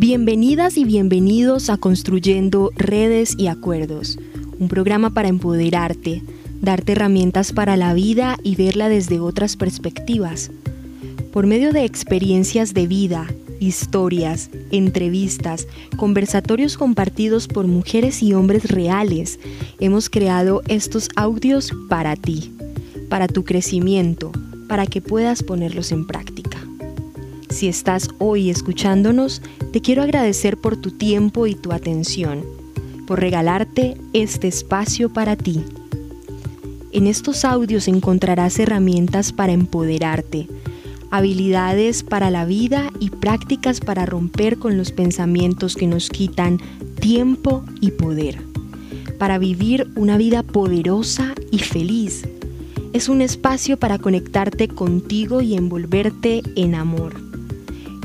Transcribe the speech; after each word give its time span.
Bienvenidas 0.00 0.76
y 0.76 0.84
bienvenidos 0.84 1.70
a 1.70 1.76
Construyendo 1.76 2.70
Redes 2.76 3.34
y 3.36 3.48
Acuerdos, 3.48 4.16
un 4.60 4.68
programa 4.68 5.10
para 5.10 5.26
empoderarte, 5.26 6.22
darte 6.60 6.92
herramientas 6.92 7.52
para 7.52 7.76
la 7.76 7.94
vida 7.94 8.36
y 8.44 8.54
verla 8.54 8.88
desde 8.88 9.18
otras 9.18 9.56
perspectivas. 9.56 10.52
Por 11.32 11.48
medio 11.48 11.72
de 11.72 11.84
experiencias 11.84 12.74
de 12.74 12.86
vida, 12.86 13.26
historias, 13.58 14.50
entrevistas, 14.70 15.66
conversatorios 15.96 16.78
compartidos 16.78 17.48
por 17.48 17.66
mujeres 17.66 18.22
y 18.22 18.34
hombres 18.34 18.70
reales, 18.70 19.40
hemos 19.80 20.08
creado 20.08 20.62
estos 20.68 21.08
audios 21.16 21.72
para 21.88 22.14
ti, 22.14 22.52
para 23.08 23.26
tu 23.26 23.42
crecimiento, 23.42 24.30
para 24.68 24.86
que 24.86 25.00
puedas 25.00 25.42
ponerlos 25.42 25.90
en 25.90 26.06
práctica. 26.06 26.27
Si 27.50 27.66
estás 27.66 28.10
hoy 28.18 28.50
escuchándonos, 28.50 29.40
te 29.72 29.80
quiero 29.80 30.02
agradecer 30.02 30.58
por 30.58 30.76
tu 30.76 30.90
tiempo 30.90 31.46
y 31.46 31.54
tu 31.54 31.72
atención, 31.72 32.44
por 33.06 33.20
regalarte 33.20 33.96
este 34.12 34.48
espacio 34.48 35.10
para 35.12 35.34
ti. 35.34 35.64
En 36.92 37.06
estos 37.06 37.44
audios 37.44 37.88
encontrarás 37.88 38.58
herramientas 38.58 39.32
para 39.32 39.52
empoderarte, 39.52 40.46
habilidades 41.10 42.02
para 42.02 42.30
la 42.30 42.44
vida 42.44 42.90
y 43.00 43.10
prácticas 43.10 43.80
para 43.80 44.04
romper 44.04 44.58
con 44.58 44.76
los 44.76 44.92
pensamientos 44.92 45.74
que 45.74 45.86
nos 45.86 46.10
quitan 46.10 46.60
tiempo 47.00 47.64
y 47.80 47.92
poder, 47.92 48.42
para 49.18 49.38
vivir 49.38 49.88
una 49.96 50.18
vida 50.18 50.42
poderosa 50.42 51.34
y 51.50 51.60
feliz. 51.60 52.28
Es 52.92 53.08
un 53.08 53.22
espacio 53.22 53.78
para 53.78 53.98
conectarte 53.98 54.68
contigo 54.68 55.40
y 55.40 55.54
envolverte 55.54 56.42
en 56.56 56.74
amor. 56.74 57.27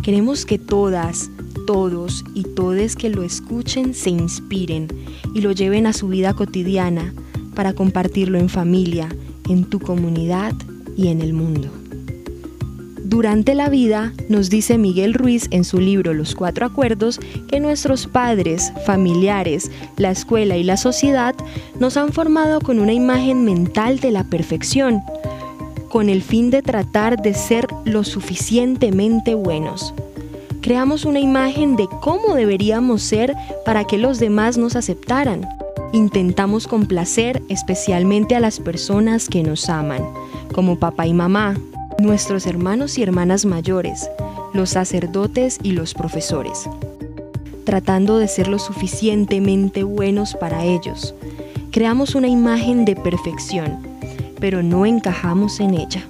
Queremos 0.03 0.45
que 0.45 0.59
todas, 0.59 1.30
todos 1.66 2.25
y 2.34 2.44
todes 2.44 2.98
que 2.98 3.09
lo 3.09 3.23
escuchen 3.23 3.94
se 3.94 4.09
inspiren 4.09 4.89
y 5.34 5.39
lo 5.39 5.53
lleven 5.53 5.88
a 5.88 5.94
su 5.94 6.09
vida 6.09 6.33
cotidiana 6.33 7.14
para 7.55 7.72
compartirlo 7.72 8.38
en 8.38 8.50
familia, 8.50 9.08
en 9.47 9.64
tu 9.64 9.80
comunidad 9.80 10.53
y 10.97 11.08
en 11.08 11.22
el 11.22 11.31
mundo. 11.31 11.69
Durante 13.05 13.55
la 13.55 13.69
vida, 13.69 14.11
nos 14.27 14.50
dice 14.50 14.77
Miguel 14.77 15.14
Ruiz 15.14 15.47
en 15.52 15.64
su 15.64 15.80
libro 15.80 16.14
Los 16.14 16.36
Cuatro 16.36 16.66
Acuerdos, 16.66 17.22
que 17.47 17.61
nuestros 17.61 18.08
padres, 18.08 18.73
familiares, 18.86 19.72
la 19.95 20.11
escuela 20.11 20.58
y 20.58 20.64
la 20.64 20.75
sociedad 20.75 21.33
nos 21.80 21.95
han 21.95 22.11
formado 22.11 22.59
con 22.59 22.80
una 22.80 22.92
imagen 22.92 23.45
mental 23.45 23.99
de 23.99 24.11
la 24.11 24.25
perfección, 24.25 25.02
con 25.94 26.09
el 26.09 26.23
fin 26.23 26.49
de 26.49 26.63
tratar 26.63 27.22
de 27.22 27.36
ser 27.36 27.67
lo 27.86 28.03
suficientemente 28.03 29.36
buenos. 29.36 29.94
Creamos 30.59 31.05
una 31.05 31.19
imagen 31.19 31.75
de 31.75 31.88
cómo 32.02 32.33
deberíamos 32.33 33.03
ser 33.03 33.36
para 33.63 33.83
que 33.83 33.99
los 33.99 34.17
demás 34.17 34.58
nos 34.58 34.75
aceptaran. 34.75 35.47
Intentamos 35.91 36.67
complacer 36.67 37.44
especialmente 37.47 38.36
a 38.36 38.39
las 38.39 38.59
personas 38.59 39.30
que 39.30 39.44
nos 39.44 39.69
aman, 39.69 40.02
como 40.52 40.80
papá 40.80 41.05
y 41.05 41.14
mamá, 41.14 41.53
nuestros 41.99 42.47
hermanos 42.47 42.97
y 42.97 43.03
hermanas 43.03 43.45
mayores, 43.45 44.09
los 44.52 44.71
sacerdotes 44.71 45.59
y 45.61 45.73
los 45.73 45.94
profesores, 45.94 46.67
tratando 47.66 48.17
de 48.17 48.27
ser 48.27 48.47
lo 48.47 48.58
suficientemente 48.58 49.83
buenos 49.83 50.33
para 50.33 50.66
ellos. 50.66 51.14
Creamos 51.69 52.16
una 52.16 52.30
imagen 52.30 52.83
de 52.83 52.95
perfección 52.95 53.92
pero 54.44 54.61
no 54.61 54.86
encajamos 54.86 55.61
en 55.61 55.73
ella. 55.73 56.03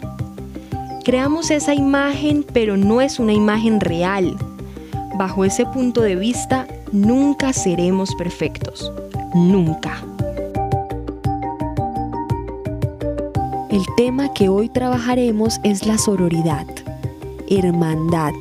Creamos 1.03 1.51
esa 1.51 1.75
imagen, 1.75 2.43
pero 2.51 2.77
no 2.77 2.99
es 2.99 3.19
una 3.19 3.31
imagen 3.31 3.79
real. 3.79 4.35
Bajo 5.19 5.45
ese 5.45 5.67
punto 5.67 6.01
de 6.01 6.15
vista, 6.15 6.65
nunca 6.91 7.53
seremos 7.53 8.15
perfectos. 8.15 8.91
Nunca. 9.35 10.03
El 13.69 13.83
tema 13.97 14.33
que 14.33 14.49
hoy 14.49 14.67
trabajaremos 14.67 15.59
es 15.63 15.85
la 15.85 15.99
sororidad, 15.99 16.65
hermandad, 17.51 18.33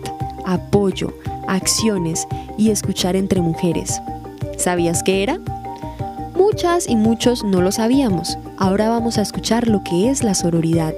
apoyo, 0.47 1.13
acciones 1.49 2.27
y 2.57 2.71
escuchar 2.71 3.15
entre 3.15 3.43
mujeres. 3.43 4.01
¿Sabías 4.57 5.03
qué 5.03 5.23
era? 5.23 5.39
Muchas 6.35 6.89
y 6.89 6.97
muchos 6.97 7.45
no 7.45 7.61
lo 7.61 7.71
sabíamos. 7.73 8.39
Ahora 8.65 8.89
vamos 8.89 9.19
a 9.19 9.23
escuchar 9.23 9.67
lo 9.67 9.83
que 9.83 10.09
es 10.09 10.23
la 10.23 10.35
sororidad 10.35 10.95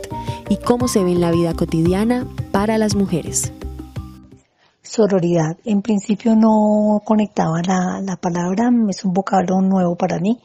y 0.50 0.58
cómo 0.58 0.86
se 0.86 1.02
ve 1.02 1.12
en 1.12 1.22
la 1.22 1.30
vida 1.30 1.54
cotidiana 1.54 2.26
para 2.52 2.76
las 2.76 2.94
mujeres. 2.94 3.54
Sororidad. 4.82 5.56
En 5.64 5.80
principio 5.80 6.36
no 6.36 7.00
conectaba 7.06 7.62
la, 7.66 8.02
la 8.02 8.16
palabra, 8.16 8.70
es 8.90 9.02
un 9.06 9.14
vocablo 9.14 9.62
nuevo 9.62 9.96
para 9.96 10.18
mí, 10.18 10.42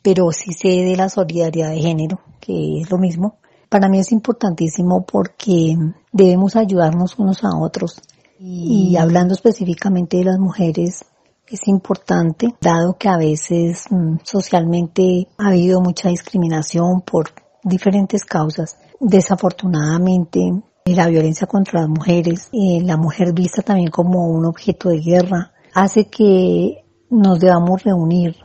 pero 0.00 0.30
sí 0.30 0.52
sé 0.52 0.68
de 0.68 0.94
la 0.94 1.08
solidaridad 1.08 1.70
de 1.70 1.80
género, 1.80 2.20
que 2.38 2.82
es 2.82 2.88
lo 2.88 2.98
mismo. 2.98 3.38
Para 3.68 3.88
mí 3.88 3.98
es 3.98 4.12
importantísimo 4.12 5.04
porque 5.04 5.76
debemos 6.12 6.54
ayudarnos 6.54 7.18
unos 7.18 7.42
a 7.42 7.48
otros. 7.58 8.00
Y 8.38 8.94
hablando 8.96 9.34
específicamente 9.34 10.18
de 10.18 10.24
las 10.24 10.38
mujeres, 10.38 11.04
es 11.50 11.66
importante, 11.66 12.54
dado 12.60 12.96
que 12.96 13.08
a 13.08 13.16
veces 13.16 13.86
mm, 13.90 14.18
socialmente 14.22 15.28
ha 15.38 15.48
habido 15.48 15.80
mucha 15.80 16.08
discriminación 16.08 17.00
por 17.02 17.30
diferentes 17.62 18.24
causas. 18.24 18.76
Desafortunadamente, 19.00 20.40
la 20.84 21.08
violencia 21.08 21.46
contra 21.46 21.80
las 21.80 21.88
mujeres, 21.88 22.48
eh, 22.52 22.80
la 22.82 22.96
mujer 22.96 23.32
vista 23.32 23.62
también 23.62 23.90
como 23.90 24.26
un 24.28 24.44
objeto 24.46 24.88
de 24.88 25.00
guerra, 25.00 25.52
hace 25.74 26.06
que 26.06 26.84
nos 27.10 27.40
debamos 27.40 27.82
reunir, 27.82 28.36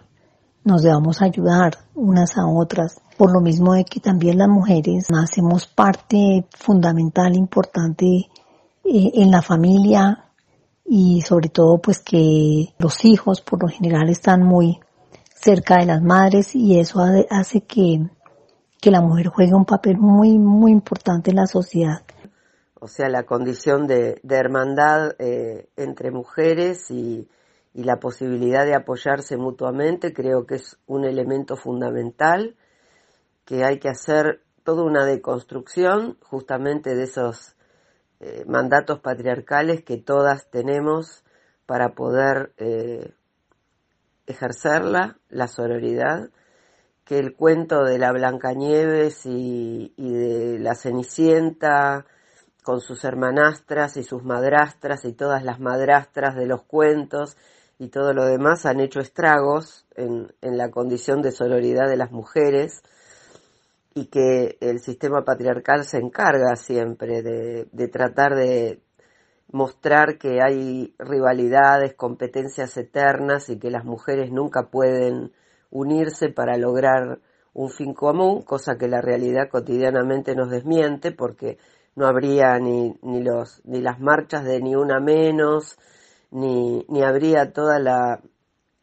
nos 0.64 0.82
debamos 0.82 1.22
ayudar 1.22 1.78
unas 1.94 2.38
a 2.38 2.48
otras, 2.48 3.02
por 3.18 3.32
lo 3.32 3.42
mismo 3.42 3.74
de 3.74 3.86
que 3.86 4.00
también 4.00 4.38
las 4.38 4.50
mujeres 4.50 5.08
hacemos 5.12 5.68
parte 5.68 6.48
fundamental, 6.52 7.36
importante 7.36 8.06
eh, 8.84 9.12
en 9.14 9.32
la 9.32 9.42
familia, 9.42 10.25
y 10.86 11.22
sobre 11.22 11.50
todo 11.50 11.80
pues 11.80 12.00
que 12.00 12.74
los 12.78 13.04
hijos 13.06 13.42
por 13.42 13.64
lo 13.64 13.68
general 13.68 14.10
están 14.10 14.44
muy 14.44 14.80
cerca 15.34 15.80
de 15.80 15.88
las 15.88 16.02
madres 16.02 16.56
y 16.56 16.80
eso 16.80 17.00
hace 17.30 17.62
que, 17.62 18.08
que 18.80 18.92
la 18.92 19.02
mujer 19.02 19.28
juegue 19.28 19.54
un 19.54 19.66
papel 19.66 19.98
muy 19.98 20.38
muy 20.38 20.72
importante 20.72 21.32
en 21.32 21.38
la 21.38 21.48
sociedad. 21.48 22.04
O 22.80 22.88
sea, 22.88 23.10
la 23.10 23.24
condición 23.24 23.88
de, 23.88 24.22
hermandad 24.30 25.16
eh, 25.18 25.70
entre 25.76 26.12
mujeres 26.12 26.92
y, 26.92 27.28
y 27.74 27.84
la 27.84 28.00
posibilidad 28.00 28.66
de 28.66 28.76
apoyarse 28.76 29.38
mutuamente 29.38 30.14
creo 30.14 30.46
que 30.46 30.56
es 30.56 30.78
un 30.86 31.04
elemento 31.04 31.58
fundamental 31.58 32.56
que 33.44 33.64
hay 33.64 33.80
que 33.80 33.90
hacer 33.90 34.42
toda 34.64 34.84
una 34.84 35.06
deconstrucción 35.06 36.18
justamente 36.22 36.96
de 36.96 37.04
esos 37.04 37.55
eh, 38.20 38.46
mandatos 38.48 39.00
patriarcales 39.00 39.84
que 39.84 39.98
todas 39.98 40.50
tenemos 40.50 41.24
para 41.66 41.96
poder 41.96 42.54
eh, 42.58 43.14
ejercerla, 44.28 45.18
la 45.30 45.48
sororidad, 45.48 46.30
que 47.04 47.20
el 47.20 47.36
cuento 47.36 47.84
de 47.84 48.00
la 48.00 48.12
Blancanieves 48.12 49.26
y, 49.26 49.94
y 49.96 50.14
de 50.14 50.60
la 50.60 50.76
Cenicienta 50.76 52.06
con 52.64 52.82
sus 52.82 53.04
hermanastras 53.04 53.96
y 53.98 54.04
sus 54.04 54.24
madrastras 54.24 55.06
y 55.06 55.14
todas 55.14 55.44
las 55.44 55.60
madrastras 55.60 56.36
de 56.36 56.48
los 56.48 56.64
cuentos 56.64 57.38
y 57.78 57.90
todo 57.90 58.14
lo 58.14 58.26
demás 58.26 58.66
han 58.66 58.80
hecho 58.80 59.00
estragos 59.00 59.86
en, 59.96 60.34
en 60.42 60.58
la 60.58 60.72
condición 60.72 61.22
de 61.22 61.32
sororidad 61.32 61.88
de 61.88 61.98
las 61.98 62.12
mujeres 62.12 62.82
y 63.98 64.08
que 64.08 64.58
el 64.60 64.80
sistema 64.82 65.24
patriarcal 65.24 65.86
se 65.86 65.98
encarga 66.00 66.58
siempre 66.58 67.22
de, 67.24 67.88
tratar 67.88 68.36
de 68.36 68.82
mostrar 69.50 70.18
que 70.18 70.42
hay 70.44 70.94
rivalidades, 71.00 71.96
competencias 71.96 72.76
eternas 72.76 73.50
y 73.50 73.58
que 73.58 73.72
las 73.72 73.86
mujeres 73.86 74.34
nunca 74.34 74.64
pueden 74.70 75.32
unirse 75.72 76.28
para 76.28 76.58
lograr 76.58 77.20
un 77.54 77.70
fin 77.70 77.94
común, 77.94 78.42
cosa 78.42 78.78
que 78.78 78.90
la 78.90 79.00
realidad 79.00 79.48
cotidianamente 79.50 80.36
nos 80.36 80.50
desmiente 80.50 81.14
porque 81.14 81.58
no 81.96 82.06
habría 82.06 82.60
ni, 82.60 82.98
ni, 83.02 83.24
los, 83.24 83.62
ni 83.64 83.80
las 83.80 84.02
marchas 84.02 84.44
de 84.44 84.60
ni 84.60 84.76
una 84.76 85.00
menos, 85.00 85.78
ni, 86.32 86.86
ni 86.90 87.02
habría 87.02 87.54
toda 87.54 87.80
la 87.80 88.20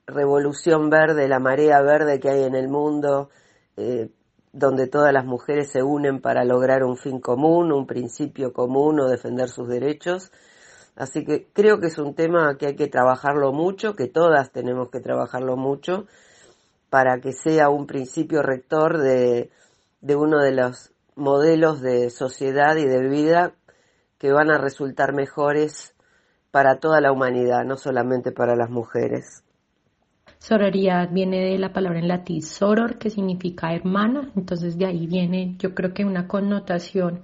revolución 0.07 0.89
verde, 0.89 1.29
la 1.29 1.39
marea 1.39 1.83
verde 1.83 2.19
que 2.19 2.31
hay 2.31 2.45
en 2.45 2.55
el 2.55 2.69
mundo 2.69 3.29
eh, 3.77 4.09
donde 4.53 4.87
todas 4.87 5.13
las 5.13 5.25
mujeres 5.25 5.71
se 5.71 5.83
unen 5.83 6.21
para 6.21 6.45
lograr 6.45 6.85
un 6.85 6.97
fin 6.97 7.21
común, 7.21 7.73
un 7.73 7.87
principio 7.87 8.53
común 8.53 9.01
o 9.01 9.09
defender 9.09 9.49
sus 9.49 9.69
derechos. 9.69 10.31
Así 10.95 11.25
que 11.25 11.49
creo 11.53 11.81
que 11.81 11.87
es 11.87 11.99
un 11.99 12.15
tema 12.15 12.57
que 12.59 12.67
hay 12.67 12.77
que 12.77 12.89
trabajarlo 12.89 13.53
mucho, 13.53 13.97
que 13.97 14.09
todas 14.09 14.53
tenemos 14.53 14.91
que 14.91 15.01
trabajarlo 15.01 15.57
mucho 15.57 16.07
para 16.91 17.21
que 17.21 17.33
sea 17.33 17.71
un 17.71 17.87
principio 17.87 18.43
rector 18.43 18.99
de, 18.99 19.51
de 20.03 20.17
uno 20.17 20.43
de 20.43 20.53
los 20.53 20.93
modelos 21.15 21.81
de 21.81 22.11
sociedad 22.11 22.77
y 22.77 22.85
de 22.85 23.09
vida 23.09 23.55
que 24.19 24.33
van 24.33 24.51
a 24.51 24.59
resultar 24.59 25.15
mejores 25.15 25.95
para 26.51 26.79
toda 26.79 27.01
la 27.01 27.11
humanidad, 27.11 27.65
no 27.65 27.79
solamente 27.79 28.31
para 28.31 28.55
las 28.55 28.69
mujeres. 28.69 29.43
Sororidad 30.43 31.09
viene 31.13 31.39
de 31.39 31.57
la 31.57 31.73
palabra 31.73 32.01
en 32.01 32.09
latín 32.09 32.43
soror, 32.43 32.99
que 32.99 33.11
significa 33.11 33.73
hermana, 33.73 34.29
entonces 34.35 34.77
de 34.77 34.87
ahí 34.87 35.07
viene 35.07 35.55
yo 35.57 35.73
creo 35.73 35.95
que 35.95 36.05
una 36.05 36.27
connotación 36.27 37.21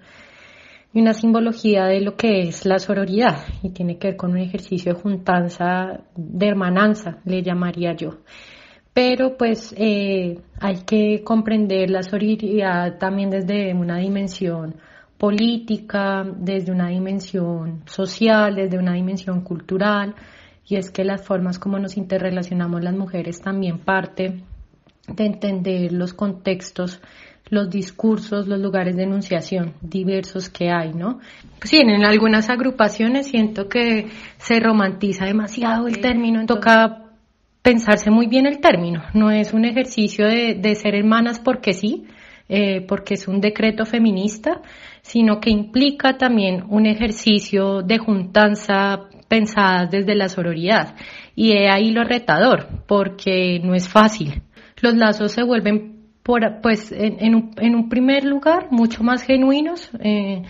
y 0.93 1.01
una 1.01 1.15
simbología 1.15 1.87
de 1.87 2.01
lo 2.01 2.15
que 2.15 2.43
es 2.43 2.65
la 2.65 2.79
sororidad 2.79 3.39
y 3.61 3.71
tiene 3.71 3.99
que 3.99 4.11
ver 4.11 4.17
con 4.17 4.31
un 4.31 4.39
ejercicio 4.39 4.95
de 4.95 5.01
juntanza, 5.01 6.05
de 6.15 6.47
hermananza, 6.47 7.19
le 7.25 7.43
llamaría 7.43 7.93
yo. 7.97 8.19
Pero 8.95 9.37
pues 9.37 9.75
eh, 9.77 10.39
hay 10.61 10.85
que 10.87 11.25
comprender 11.25 11.91
la 11.91 12.05
sororidad 12.05 12.99
también 12.99 13.31
desde 13.31 13.75
una 13.75 13.99
dimensión 13.99 14.77
política, 15.19 16.25
desde 16.25 16.71
una 16.71 16.91
dimensión 16.91 17.83
social, 17.85 18.55
desde 18.55 18.79
una 18.79 18.93
dimensión 18.93 19.41
cultural, 19.41 20.15
y 20.69 20.77
es 20.77 20.91
que 20.91 21.05
las 21.05 21.23
formas 21.23 21.59
como 21.59 21.79
nos 21.79 21.97
interrelacionamos 21.97 22.83
las 22.83 22.95
mujeres 22.95 23.41
también 23.41 23.79
parte 23.79 24.43
de 25.07 25.25
entender 25.25 25.93
los 25.93 26.13
contextos, 26.13 27.01
los 27.49 27.71
discursos, 27.71 28.47
los 28.47 28.61
lugares 28.61 28.95
de 28.95 29.05
enunciación 29.05 29.73
diversos 29.81 30.51
que 30.51 30.71
hay, 30.71 30.93
¿no? 30.93 31.19
Pues 31.59 31.71
sí, 31.71 31.79
en 31.79 32.05
algunas 32.05 32.51
agrupaciones 32.51 33.29
siento 33.29 33.69
que 33.69 34.09
se 34.37 34.61
romantiza 34.61 35.25
demasiado 35.25 35.89
el 35.89 36.01
término, 36.01 36.45
toca 36.45 37.05
pensarse 37.63 38.11
muy 38.11 38.27
bien 38.27 38.47
el 38.47 38.61
término, 38.61 39.03
no 39.15 39.31
es 39.31 39.55
un 39.55 39.65
ejercicio 39.65 40.27
de, 40.27 40.55
de 40.55 40.75
ser 40.75 40.95
hermanas 40.95 41.41
porque 41.41 41.73
sí, 41.73 42.07
eh, 42.51 42.83
porque 42.83 43.15
es 43.15 43.29
un 43.29 43.41
decreto 43.41 43.85
feminista, 43.85 44.63
sino 45.03 45.41
que 45.41 45.51
implica 45.51 46.17
también 46.17 46.65
un 46.69 46.87
ejercicio 46.87 47.83
de 47.83 47.99
juntanza 47.99 49.09
pensada 49.29 49.87
desde 49.87 50.15
la 50.15 50.29
sororidad. 50.29 50.95
Y 51.35 51.53
he 51.53 51.71
ahí 51.71 51.91
lo 51.91 52.05
retador, 52.05 52.67
porque 52.87 53.61
no 53.63 53.75
es 53.75 53.89
fácil. 53.89 54.43
Los 54.81 54.95
lazos 54.97 55.33
se 55.33 55.43
vuelven, 55.43 55.97
por, 56.23 56.61
pues, 56.63 56.91
en, 56.93 57.35
un, 57.35 57.51
en 57.59 57.75
un, 57.75 57.89
primer 57.89 58.25
lugar, 58.25 58.69
mucho 58.71 59.03
más 59.03 59.23
genuinos, 59.23 59.91
eh, 60.01 60.43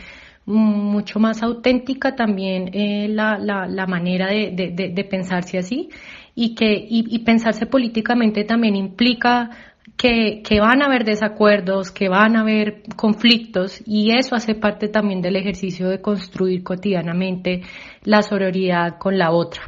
mucho 0.47 1.21
más 1.21 1.43
auténtica 1.43 2.17
también 2.17 2.71
eh, 2.73 3.07
la, 3.09 3.37
la, 3.37 3.87
manera 3.87 4.29
de, 4.29 4.51
de, 4.53 4.89
de, 4.89 5.05
pensarse 5.05 5.59
así 5.59 5.91
y 6.35 6.55
que 6.55 6.73
y, 6.73 7.05
y 7.15 7.19
pensarse 7.19 7.67
políticamente 7.67 8.45
también 8.45 8.75
implica 8.75 9.51
que, 9.97 10.43
que, 10.43 10.61
van 10.61 10.83
a 10.83 10.87
haber 10.87 11.05
desacuerdos, 11.05 11.91
que 11.91 12.09
van 12.09 12.37
a 12.37 12.41
haber 12.41 12.83
conflictos 12.97 13.83
y 13.87 14.17
eso 14.17 14.35
hace 14.35 14.55
parte 14.55 14.89
también 14.89 15.21
del 15.21 15.37
ejercicio 15.37 15.89
de 15.89 16.01
construir 16.01 16.63
cotidianamente 16.63 17.63
la 18.05 18.23
sororidad 18.23 18.99
con 18.99 19.19
la 19.19 19.31
otra. 19.31 19.63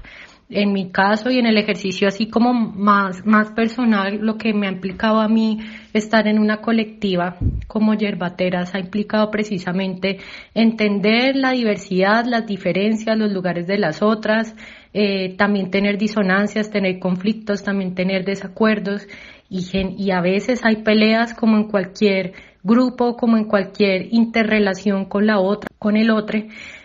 En 0.53 0.73
mi 0.73 0.91
caso 0.91 1.31
y 1.31 1.39
en 1.39 1.47
el 1.47 1.59
ejercicio 1.59 2.09
así 2.09 2.29
como 2.29 2.53
más, 2.53 3.25
más 3.25 3.53
personal, 3.53 4.19
lo 4.21 4.37
que 4.37 4.53
me 4.53 4.67
ha 4.67 4.73
implicado 4.73 5.21
a 5.21 5.29
mí 5.29 5.61
estar 5.93 6.27
en 6.27 6.41
una 6.41 6.57
colectiva 6.57 7.37
como 7.69 7.95
yerbateras 7.95 8.75
ha 8.75 8.81
implicado 8.81 9.31
precisamente 9.31 10.19
entender 10.53 11.37
la 11.37 11.53
diversidad, 11.53 12.25
las 12.25 12.49
diferencias, 12.49 13.17
los 13.17 13.31
lugares 13.31 13.69
de 13.69 13.79
las 13.79 14.03
otras, 14.03 14.57
eh, 14.93 15.37
también 15.37 15.71
tener 15.71 15.99
disonancias, 15.99 16.69
tener 16.69 16.99
conflictos, 16.99 17.63
también 17.63 17.95
tener 17.95 18.25
desacuerdos 18.25 19.07
y, 19.51 20.11
a 20.13 20.21
veces 20.21 20.61
hay 20.65 20.77
peleas 20.77 21.35
como 21.35 21.57
en 21.57 21.65
cualquier 21.65 22.33
grupo, 22.63 23.17
como 23.17 23.37
en 23.37 23.45
cualquier 23.45 24.07
interrelación 24.13 25.07
con 25.07 25.27
la 25.27 25.41
otra, 25.41 25.69
con 25.79 25.97
el 25.97 26.11
otro. 26.11 26.39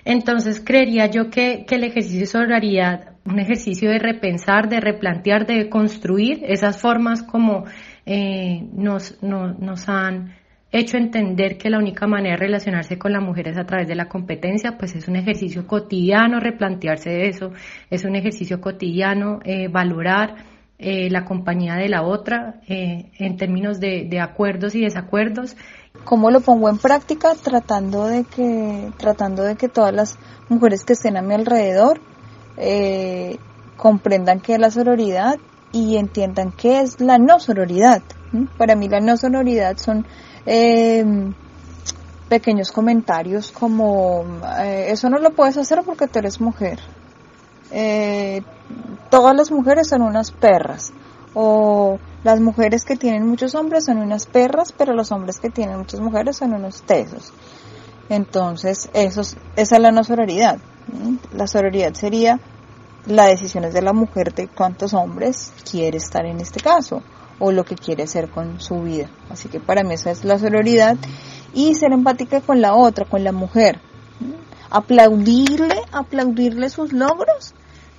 Entonces 0.03 0.59
creería 0.65 1.05
yo 1.05 1.29
que, 1.29 1.65
que 1.67 1.75
el 1.75 1.83
ejercicio 1.83 2.39
de 2.39 3.05
un 3.25 3.39
ejercicio 3.39 3.91
de 3.91 3.99
repensar, 3.99 4.67
de 4.67 4.79
replantear, 4.79 5.45
de 5.45 5.69
construir 5.69 6.41
esas 6.43 6.81
formas 6.81 7.21
como 7.21 7.65
eh, 8.05 8.67
nos, 8.73 9.21
no, 9.21 9.53
nos 9.53 9.87
han 9.87 10.33
hecho 10.71 10.97
entender 10.97 11.57
que 11.57 11.69
la 11.69 11.77
única 11.77 12.07
manera 12.07 12.35
de 12.35 12.45
relacionarse 12.45 12.97
con 12.97 13.13
la 13.13 13.19
mujer 13.19 13.47
es 13.47 13.57
a 13.57 13.65
través 13.65 13.87
de 13.87 13.95
la 13.95 14.09
competencia, 14.09 14.77
pues 14.77 14.95
es 14.95 15.07
un 15.07 15.15
ejercicio 15.15 15.65
cotidiano 15.65 16.39
replantearse 16.39 17.09
de 17.11 17.27
eso, 17.29 17.51
es 17.89 18.03
un 18.05 18.15
ejercicio 18.15 18.59
cotidiano 18.59 19.39
eh, 19.43 19.67
valorar 19.69 20.54
eh, 20.77 21.09
la 21.09 21.23
compañía 21.23 21.75
de 21.75 21.87
la 21.87 22.03
otra 22.03 22.61
eh, 22.67 23.09
en 23.17 23.37
términos 23.37 23.79
de, 23.79 24.19
acuerdos 24.19 24.75
y 24.75 24.81
desacuerdos. 24.81 25.55
¿Cómo 26.03 26.31
lo 26.31 26.41
pongo 26.41 26.69
en 26.69 26.77
práctica? 26.77 27.33
Tratando 27.41 28.05
de 28.05 28.25
que, 28.25 28.91
tratando 28.97 29.43
de 29.43 29.55
que 29.55 29.69
todas 29.69 29.93
las 29.93 30.17
mujeres 30.49 30.83
que 30.83 30.93
estén 30.93 31.17
a 31.17 31.21
mi 31.21 31.33
alrededor 31.33 32.01
eh, 32.57 33.37
comprendan 33.77 34.41
qué 34.41 34.55
es 34.55 34.59
la 34.59 34.71
sororidad 34.71 35.37
y 35.71 35.97
entiendan 35.97 36.51
qué 36.51 36.81
es 36.81 36.99
la 36.99 37.17
no 37.17 37.39
sororidad. 37.39 38.01
Para 38.57 38.75
mí 38.75 38.89
la 38.89 38.99
no 38.99 39.15
sororidad 39.17 39.77
son 39.77 40.05
em, 40.45 41.33
pequeños 42.29 42.71
comentarios 42.71 43.51
como 43.51 44.25
eh, 44.59 44.87
eso 44.89 45.09
no 45.09 45.19
lo 45.19 45.31
puedes 45.31 45.57
hacer 45.57 45.81
porque 45.85 46.07
tú 46.07 46.19
eres 46.19 46.41
mujer. 46.41 46.79
Eh, 47.77 48.41
todas 49.09 49.35
las 49.35 49.51
mujeres 49.51 49.89
son 49.89 50.01
unas 50.01 50.31
perras. 50.31 50.93
O 51.33 51.99
las 52.23 52.39
mujeres 52.39 52.85
que 52.85 52.95
tienen 52.95 53.27
muchos 53.27 53.53
hombres 53.53 53.85
son 53.85 53.97
unas 53.97 54.25
perras, 54.25 54.71
pero 54.71 54.93
los 54.93 55.11
hombres 55.11 55.41
que 55.41 55.49
tienen 55.49 55.77
muchas 55.77 55.99
mujeres 55.99 56.37
son 56.37 56.53
unos 56.53 56.83
tesos. 56.83 57.33
Entonces, 58.07 58.89
eso 58.93 59.19
es, 59.19 59.35
esa 59.57 59.75
es 59.75 59.81
la 59.81 59.91
no 59.91 60.05
sororidad. 60.05 60.57
La 61.33 61.47
sororidad 61.47 61.93
sería 61.95 62.39
la 63.07 63.25
decisión 63.25 63.65
es 63.65 63.73
de 63.73 63.81
la 63.81 63.91
mujer 63.91 64.33
de 64.33 64.47
cuántos 64.47 64.93
hombres 64.93 65.51
quiere 65.69 65.97
estar 65.97 66.25
en 66.25 66.39
este 66.39 66.61
caso 66.61 67.03
o 67.39 67.51
lo 67.51 67.65
que 67.65 67.75
quiere 67.75 68.03
hacer 68.03 68.29
con 68.29 68.61
su 68.61 68.81
vida. 68.81 69.09
Así 69.29 69.49
que 69.49 69.59
para 69.59 69.83
mí 69.83 69.95
esa 69.95 70.11
es 70.11 70.23
la 70.23 70.39
sororidad 70.39 70.95
y 71.53 71.75
ser 71.75 71.91
empática 71.91 72.39
con 72.39 72.61
la 72.61 72.73
otra, 72.73 73.05
con 73.05 73.25
la 73.25 73.33
mujer. 73.33 73.81
Aplaudirle, 74.69 75.81
aplaudirle 75.91 76.69
sus 76.69 76.93
logros 76.93 77.53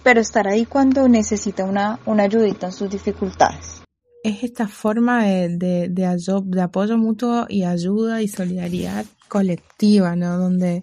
pero 0.06 0.20
estar 0.20 0.46
ahí 0.46 0.66
cuando 0.66 1.08
necesita 1.08 1.64
una, 1.64 1.98
una 2.06 2.22
ayudita 2.22 2.66
en 2.66 2.72
sus 2.72 2.88
dificultades. 2.88 3.82
Es 4.22 4.44
esta 4.44 4.68
forma 4.68 5.24
de, 5.24 5.48
de, 5.58 5.88
de, 5.88 6.62
apoyo 6.62 6.96
mutuo 6.96 7.46
y 7.48 7.64
ayuda 7.64 8.22
y 8.22 8.28
solidaridad 8.28 9.04
colectiva, 9.26 10.14
¿no? 10.14 10.38
Donde 10.38 10.82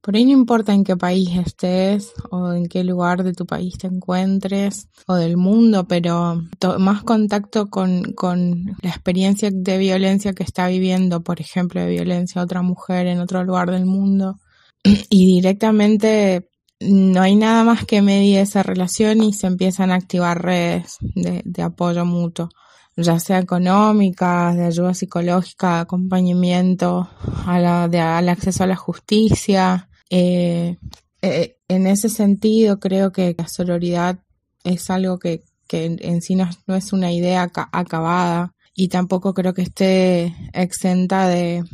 por 0.00 0.14
ahí 0.14 0.24
no 0.24 0.30
importa 0.30 0.72
en 0.72 0.84
qué 0.84 0.96
país 0.96 1.28
estés 1.44 2.12
o 2.30 2.52
en 2.52 2.68
qué 2.68 2.84
lugar 2.84 3.24
de 3.24 3.32
tu 3.32 3.46
país 3.46 3.78
te 3.78 3.88
encuentres 3.88 4.90
o 5.08 5.16
del 5.16 5.36
mundo, 5.36 5.88
pero 5.88 6.40
más 6.78 7.02
contacto 7.02 7.66
con, 7.66 8.12
con 8.12 8.76
la 8.80 8.90
experiencia 8.90 9.50
de 9.52 9.76
violencia 9.76 10.34
que 10.34 10.44
está 10.44 10.68
viviendo, 10.68 11.20
por 11.20 11.40
ejemplo, 11.40 11.80
de 11.80 11.88
violencia 11.88 12.40
a 12.40 12.44
otra 12.44 12.62
mujer 12.62 13.08
en 13.08 13.18
otro 13.18 13.42
lugar 13.42 13.72
del 13.72 13.86
mundo 13.86 14.38
y 15.10 15.26
directamente 15.26 16.46
no 16.80 17.22
hay 17.22 17.36
nada 17.36 17.64
más 17.64 17.84
que 17.84 18.02
medir 18.02 18.38
esa 18.38 18.62
relación 18.62 19.22
y 19.22 19.32
se 19.32 19.46
empiezan 19.46 19.90
a 19.90 19.94
activar 19.94 20.42
redes 20.42 20.98
de, 21.00 21.62
apoyo 21.62 22.04
mutuo, 22.04 22.48
ya 22.96 23.18
sea 23.18 23.38
económicas, 23.38 24.56
de 24.56 24.64
ayuda 24.64 24.94
psicológica, 24.94 25.76
de 25.76 25.80
acompañamiento, 25.80 27.08
a 27.46 27.58
la, 27.58 27.88
de, 27.88 28.00
al 28.00 28.28
acceso 28.28 28.64
a 28.64 28.66
la 28.66 28.76
justicia. 28.76 29.88
Eh, 30.10 30.76
eh, 31.22 31.56
en 31.68 31.86
ese 31.86 32.08
sentido, 32.08 32.78
creo 32.78 33.10
que 33.12 33.34
la 33.36 33.48
sororidad 33.48 34.18
es 34.64 34.90
algo 34.90 35.18
que, 35.18 35.44
que 35.66 35.96
en 35.98 36.22
sí 36.22 36.34
no 36.34 36.74
es 36.74 36.92
una 36.92 37.12
idea 37.12 37.50
acabada 37.72 38.54
y 38.74 38.88
tampoco 38.88 39.32
creo 39.32 39.54
que 39.54 39.62
esté 39.62 40.34
exenta 40.52 41.28
de, 41.28 41.64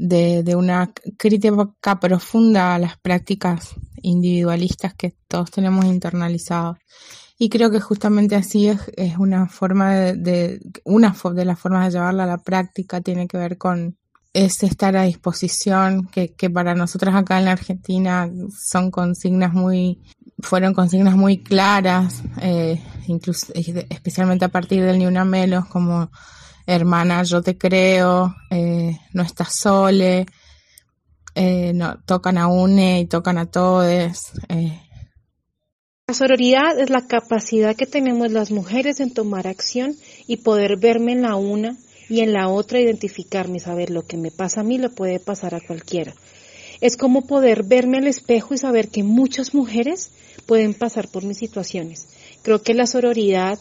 de, 0.00 0.42
de 0.42 0.56
una 0.56 0.90
crítica 1.18 2.00
profunda 2.00 2.74
a 2.74 2.78
las 2.78 2.96
prácticas 2.96 3.74
individualistas 4.00 4.94
que 4.94 5.14
todos 5.28 5.50
tenemos 5.50 5.84
internalizados. 5.84 6.78
Y 7.38 7.50
creo 7.50 7.70
que 7.70 7.80
justamente 7.80 8.34
así 8.34 8.68
es, 8.68 8.80
es 8.96 9.18
una 9.18 9.46
forma 9.46 9.94
de, 9.94 10.16
de, 10.16 10.60
una 10.84 11.14
de 11.34 11.44
las 11.44 11.58
formas 11.58 11.86
de 11.86 11.98
llevarla 11.98 12.24
a 12.24 12.28
la 12.28 12.38
práctica 12.38 13.02
tiene 13.02 13.28
que 13.28 13.36
ver 13.36 13.58
con 13.58 13.98
ese 14.32 14.66
estar 14.66 14.96
a 14.96 15.02
disposición, 15.02 16.06
que, 16.06 16.32
que 16.34 16.48
para 16.48 16.74
nosotras 16.74 17.14
acá 17.14 17.38
en 17.38 17.46
la 17.46 17.52
Argentina 17.52 18.30
son 18.56 18.90
consignas 18.90 19.52
muy, 19.52 20.00
fueron 20.38 20.72
consignas 20.72 21.16
muy 21.16 21.42
claras, 21.42 22.22
eh, 22.40 22.80
incluso, 23.06 23.52
especialmente 23.54 24.46
a 24.46 24.50
partir 24.50 24.82
del 24.82 24.98
Ni 24.98 25.06
Una 25.06 25.24
Menos, 25.24 25.66
como 25.66 26.10
hermana, 26.74 27.22
yo 27.24 27.42
te 27.42 27.58
creo, 27.58 28.34
eh, 28.50 28.98
no 29.12 29.22
estás 29.22 29.54
sole, 29.54 30.26
eh, 31.34 31.72
no, 31.74 31.98
tocan 32.04 32.38
a 32.38 32.46
UNE 32.46 33.00
y 33.00 33.06
tocan 33.06 33.38
a 33.38 33.46
todos. 33.46 34.32
Eh. 34.48 34.80
La 36.08 36.14
sororidad 36.14 36.78
es 36.78 36.90
la 36.90 37.06
capacidad 37.06 37.76
que 37.76 37.86
tenemos 37.86 38.30
las 38.32 38.50
mujeres 38.50 39.00
en 39.00 39.12
tomar 39.12 39.46
acción 39.46 39.94
y 40.26 40.38
poder 40.38 40.76
verme 40.78 41.12
en 41.12 41.22
la 41.22 41.36
una 41.36 41.76
y 42.08 42.20
en 42.20 42.32
la 42.32 42.48
otra 42.48 42.80
identificarme, 42.80 43.60
saber 43.60 43.90
lo 43.90 44.02
que 44.02 44.16
me 44.16 44.30
pasa 44.30 44.62
a 44.62 44.64
mí 44.64 44.78
lo 44.78 44.90
puede 44.90 45.20
pasar 45.20 45.54
a 45.54 45.60
cualquiera. 45.60 46.14
Es 46.80 46.96
como 46.96 47.26
poder 47.26 47.62
verme 47.62 47.98
al 47.98 48.06
espejo 48.06 48.54
y 48.54 48.58
saber 48.58 48.88
que 48.88 49.02
muchas 49.02 49.54
mujeres 49.54 50.10
pueden 50.46 50.74
pasar 50.74 51.08
por 51.08 51.24
mis 51.24 51.38
situaciones. 51.38 52.08
Creo 52.42 52.62
que 52.62 52.74
la 52.74 52.86
sororidad 52.86 53.58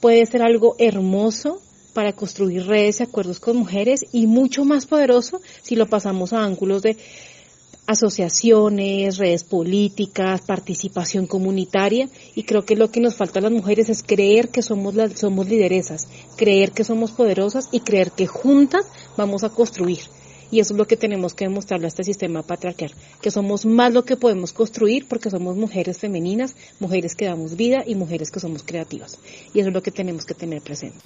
puede 0.00 0.24
ser 0.26 0.42
algo 0.42 0.76
hermoso 0.78 1.60
para 1.98 2.12
construir 2.12 2.64
redes 2.64 3.00
y 3.00 3.02
acuerdos 3.02 3.40
con 3.40 3.56
mujeres 3.56 4.06
y 4.12 4.28
mucho 4.28 4.64
más 4.64 4.86
poderoso 4.86 5.40
si 5.62 5.74
lo 5.74 5.88
pasamos 5.88 6.32
a 6.32 6.44
ángulos 6.44 6.80
de 6.82 6.96
asociaciones, 7.88 9.18
redes 9.18 9.42
políticas, 9.42 10.42
participación 10.42 11.26
comunitaria 11.26 12.08
y 12.36 12.44
creo 12.44 12.64
que 12.64 12.76
lo 12.76 12.92
que 12.92 13.00
nos 13.00 13.16
falta 13.16 13.40
a 13.40 13.42
las 13.42 13.50
mujeres 13.50 13.88
es 13.88 14.04
creer 14.04 14.50
que 14.50 14.62
somos 14.62 14.94
las, 14.94 15.18
somos 15.18 15.48
lideresas, 15.48 16.06
creer 16.36 16.70
que 16.70 16.84
somos 16.84 17.10
poderosas 17.10 17.68
y 17.72 17.80
creer 17.80 18.12
que 18.12 18.28
juntas 18.28 18.86
vamos 19.16 19.42
a 19.42 19.48
construir. 19.48 19.98
Y 20.52 20.60
eso 20.60 20.74
es 20.74 20.78
lo 20.78 20.86
que 20.86 20.96
tenemos 20.96 21.34
que 21.34 21.46
demostrarle 21.46 21.86
a 21.86 21.88
este 21.88 22.04
sistema 22.04 22.44
patriarcal, 22.44 22.92
que 23.20 23.32
somos 23.32 23.66
más 23.66 23.92
lo 23.92 24.04
que 24.04 24.16
podemos 24.16 24.52
construir 24.52 25.08
porque 25.08 25.30
somos 25.30 25.56
mujeres 25.56 25.98
femeninas, 25.98 26.54
mujeres 26.78 27.16
que 27.16 27.24
damos 27.24 27.56
vida 27.56 27.82
y 27.84 27.96
mujeres 27.96 28.30
que 28.30 28.38
somos 28.38 28.62
creativas. 28.62 29.18
Y 29.52 29.58
eso 29.58 29.70
es 29.70 29.74
lo 29.74 29.82
que 29.82 29.90
tenemos 29.90 30.24
que 30.24 30.34
tener 30.34 30.62
presente. 30.62 31.00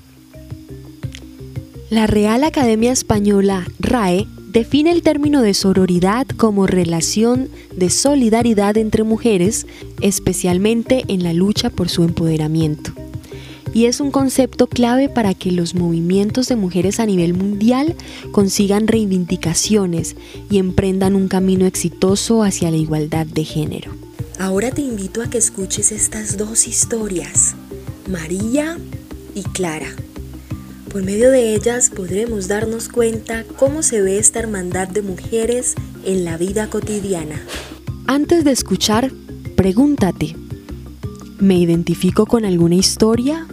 La 1.92 2.06
Real 2.06 2.42
Academia 2.42 2.90
Española, 2.90 3.66
RAE, 3.78 4.26
define 4.48 4.92
el 4.92 5.02
término 5.02 5.42
de 5.42 5.52
sororidad 5.52 6.26
como 6.26 6.66
relación 6.66 7.50
de 7.76 7.90
solidaridad 7.90 8.78
entre 8.78 9.02
mujeres, 9.02 9.66
especialmente 10.00 11.04
en 11.08 11.22
la 11.22 11.34
lucha 11.34 11.68
por 11.68 11.90
su 11.90 12.02
empoderamiento 12.02 12.92
y 13.74 13.84
es 13.86 14.00
un 14.00 14.10
concepto 14.10 14.68
clave 14.68 15.10
para 15.10 15.34
que 15.34 15.52
los 15.52 15.74
movimientos 15.74 16.48
de 16.48 16.56
mujeres 16.56 16.98
a 16.98 17.04
nivel 17.04 17.34
mundial 17.34 17.94
consigan 18.30 18.88
reivindicaciones 18.88 20.16
y 20.48 20.56
emprendan 20.56 21.14
un 21.14 21.28
camino 21.28 21.66
exitoso 21.66 22.42
hacia 22.42 22.70
la 22.70 22.78
igualdad 22.78 23.26
de 23.26 23.44
género. 23.44 23.92
Ahora 24.38 24.70
te 24.70 24.80
invito 24.80 25.22
a 25.22 25.28
que 25.28 25.38
escuches 25.38 25.92
estas 25.92 26.38
dos 26.38 26.66
historias, 26.66 27.54
María 28.08 28.78
y 29.34 29.42
Clara. 29.42 29.94
Por 30.92 31.02
medio 31.02 31.30
de 31.30 31.54
ellas 31.54 31.90
podremos 31.90 32.48
darnos 32.48 32.88
cuenta 32.88 33.44
cómo 33.56 33.82
se 33.82 34.02
ve 34.02 34.18
esta 34.18 34.40
hermandad 34.40 34.88
de 34.88 35.02
mujeres 35.02 35.74
en 36.04 36.24
la 36.24 36.36
vida 36.36 36.68
cotidiana. 36.68 37.40
Antes 38.06 38.44
de 38.44 38.52
escuchar, 38.52 39.10
pregúntate, 39.56 40.36
¿me 41.38 41.56
identifico 41.56 42.26
con 42.26 42.44
alguna 42.44 42.74
historia 42.74 43.46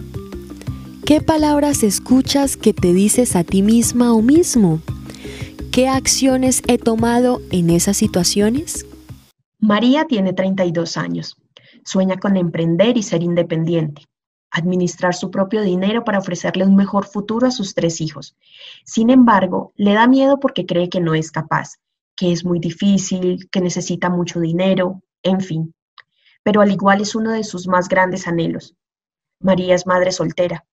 ¿Qué 1.10 1.20
palabras 1.20 1.82
escuchas 1.82 2.56
que 2.56 2.72
te 2.72 2.94
dices 2.94 3.34
a 3.34 3.42
ti 3.42 3.62
misma 3.62 4.14
o 4.14 4.22
mismo? 4.22 4.80
¿Qué 5.72 5.88
acciones 5.88 6.62
he 6.68 6.78
tomado 6.78 7.42
en 7.50 7.70
esas 7.70 7.96
situaciones? 7.96 8.86
María 9.58 10.04
tiene 10.04 10.34
32 10.34 10.96
años. 10.96 11.36
Sueña 11.84 12.16
con 12.18 12.36
emprender 12.36 12.96
y 12.96 13.02
ser 13.02 13.24
independiente, 13.24 14.02
administrar 14.50 15.14
su 15.14 15.30
propio 15.30 15.62
dinero 15.62 16.04
para 16.04 16.18
ofrecerle 16.18 16.64
un 16.64 16.76
mejor 16.76 17.06
futuro 17.06 17.46
a 17.46 17.50
sus 17.50 17.74
tres 17.74 18.00
hijos. 18.00 18.36
Sin 18.84 19.10
embargo, 19.10 19.72
le 19.76 19.94
da 19.94 20.06
miedo 20.06 20.40
porque 20.40 20.66
cree 20.66 20.88
que 20.88 21.00
no 21.00 21.14
es 21.14 21.30
capaz, 21.30 21.76
que 22.16 22.32
es 22.32 22.44
muy 22.44 22.58
difícil, 22.58 23.48
que 23.50 23.60
necesita 23.60 24.10
mucho 24.10 24.40
dinero, 24.40 25.02
en 25.22 25.40
fin. 25.40 25.74
Pero 26.42 26.60
al 26.60 26.70
igual 26.70 27.00
es 27.00 27.14
uno 27.14 27.32
de 27.32 27.44
sus 27.44 27.68
más 27.68 27.88
grandes 27.88 28.26
anhelos. 28.26 28.74
María 29.40 29.74
es 29.74 29.86
madre 29.86 30.12
soltera, 30.12 30.64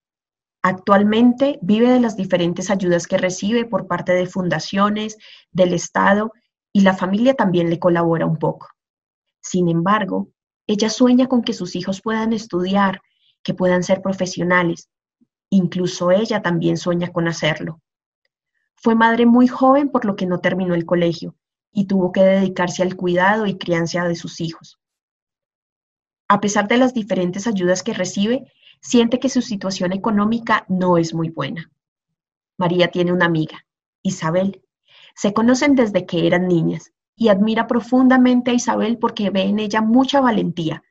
Actualmente 0.62 1.60
vive 1.62 1.90
de 1.90 2.00
las 2.00 2.18
diferentes 2.18 2.70
ayudas 2.70 3.08
que 3.08 3.18
recibe 3.18 3.66
por 3.66 3.88
parte 3.88 4.12
de 4.12 4.26
fundaciones, 4.26 5.18
del 5.52 5.74
Estado 5.74 6.34
y 6.74 6.82
la 6.82 6.94
familia 6.94 7.36
también 7.36 7.70
le 7.70 7.80
colabora 7.80 8.26
un 8.26 8.38
poco. 8.38 8.68
Sin 9.40 9.70
embargo, 9.70 10.30
ella 10.68 10.90
sueña 10.90 11.28
con 11.28 11.42
que 11.42 11.54
sus 11.54 11.76
hijos 11.76 12.02
puedan 12.02 12.34
estudiar, 12.34 13.02
que 13.48 13.54
puedan 13.54 13.82
ser 13.82 14.02
profesionales. 14.02 14.90
Incluso 15.50 16.12
ella 16.12 16.42
también 16.42 16.76
sueña 16.76 17.14
con 17.14 17.30
hacerlo. 17.30 17.80
Fue 18.76 18.94
madre 18.94 19.26
muy 19.26 19.48
joven 19.48 19.88
por 19.88 20.04
lo 20.04 20.18
que 20.18 20.26
no 20.26 20.40
terminó 20.40 20.76
el 20.76 20.86
colegio 20.86 21.34
y 21.72 21.86
tuvo 21.86 22.12
que 22.12 22.24
dedicarse 22.24 22.84
al 22.84 22.98
cuidado 22.98 23.46
y 23.46 23.58
crianza 23.58 24.06
de 24.06 24.18
sus 24.18 24.42
hijos. 24.42 24.82
A 26.28 26.42
pesar 26.42 26.68
de 26.68 26.76
las 26.76 26.94
diferentes 26.94 27.48
ayudas 27.48 27.84
que 27.84 27.94
recibe, 27.94 28.52
siente 28.82 29.18
que 29.18 29.30
su 29.30 29.42
situación 29.42 29.94
económica 29.94 30.66
no 30.68 30.98
es 30.98 31.14
muy 31.14 31.30
buena. 31.30 31.72
María 32.58 32.90
tiene 32.90 33.14
una 33.14 33.28
amiga, 33.28 33.66
Isabel. 34.02 34.62
Se 35.16 35.32
conocen 35.32 35.76
desde 35.76 36.06
que 36.06 36.28
eran 36.28 36.50
niñas 36.50 36.92
y 37.16 37.30
admira 37.30 37.66
profundamente 37.66 38.52
a 38.52 38.56
Isabel 38.56 38.98
porque 38.98 39.30
ve 39.30 39.44
en 39.44 39.60
ella 39.60 39.80
mucha 39.80 40.20
valentía, 40.20 40.84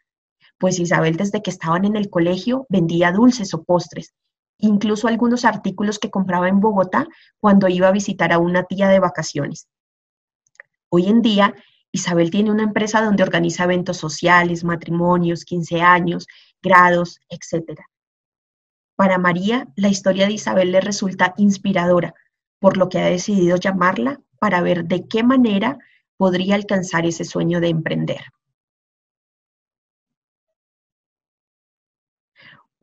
pues 0.59 0.79
Isabel 0.79 1.17
desde 1.17 1.43
que 1.43 1.51
estaban 1.51 1.85
en 1.85 1.97
el 1.97 2.11
colegio 2.11 2.67
vendía 2.69 3.13
dulces 3.13 3.53
o 3.55 3.63
postres, 3.63 4.15
incluso 4.59 5.09
algunos 5.09 5.45
artículos 5.45 5.99
que 5.99 6.11
compraba 6.11 6.49
en 6.49 6.61
Bogotá 6.61 7.07
cuando 7.41 7.69
iba 7.69 7.89
a 7.89 7.93
visitar 7.93 8.33
a 8.33 8.39
una 8.39 8.65
tía 8.65 8.89
de 8.89 9.01
vacaciones. 9.01 9.69
Hoy 10.89 11.07
en 11.07 11.21
día, 11.21 11.55
Isabel 11.93 12.31
tiene 12.31 12.51
una 12.51 12.63
empresa 12.63 13.03
donde 13.03 13.23
organiza 13.23 13.65
eventos 13.65 13.97
sociales, 13.97 14.65
matrimonios, 14.65 15.45
15 15.45 15.81
años, 15.83 16.27
grados, 16.63 17.21
etc. 17.29 17.81
Para 18.97 19.19
María, 19.19 19.69
la 19.77 19.89
historia 19.89 20.27
de 20.27 20.35
Isabel 20.35 20.73
le 20.73 20.81
resulta 20.81 21.35
inspiradora, 21.37 22.15
por 22.59 22.77
lo 22.77 22.89
que 22.89 22.99
ha 22.99 23.07
decidido 23.07 23.57
llamarla 23.57 24.21
para 24.39 24.63
ver 24.63 24.85
de 24.85 25.07
qué 25.07 25.23
manera 25.23 25.79
podría 26.17 26.55
alcanzar 26.55 27.05
ese 27.05 27.25
sueño 27.25 27.61
de 27.61 27.69
emprender. 27.69 28.25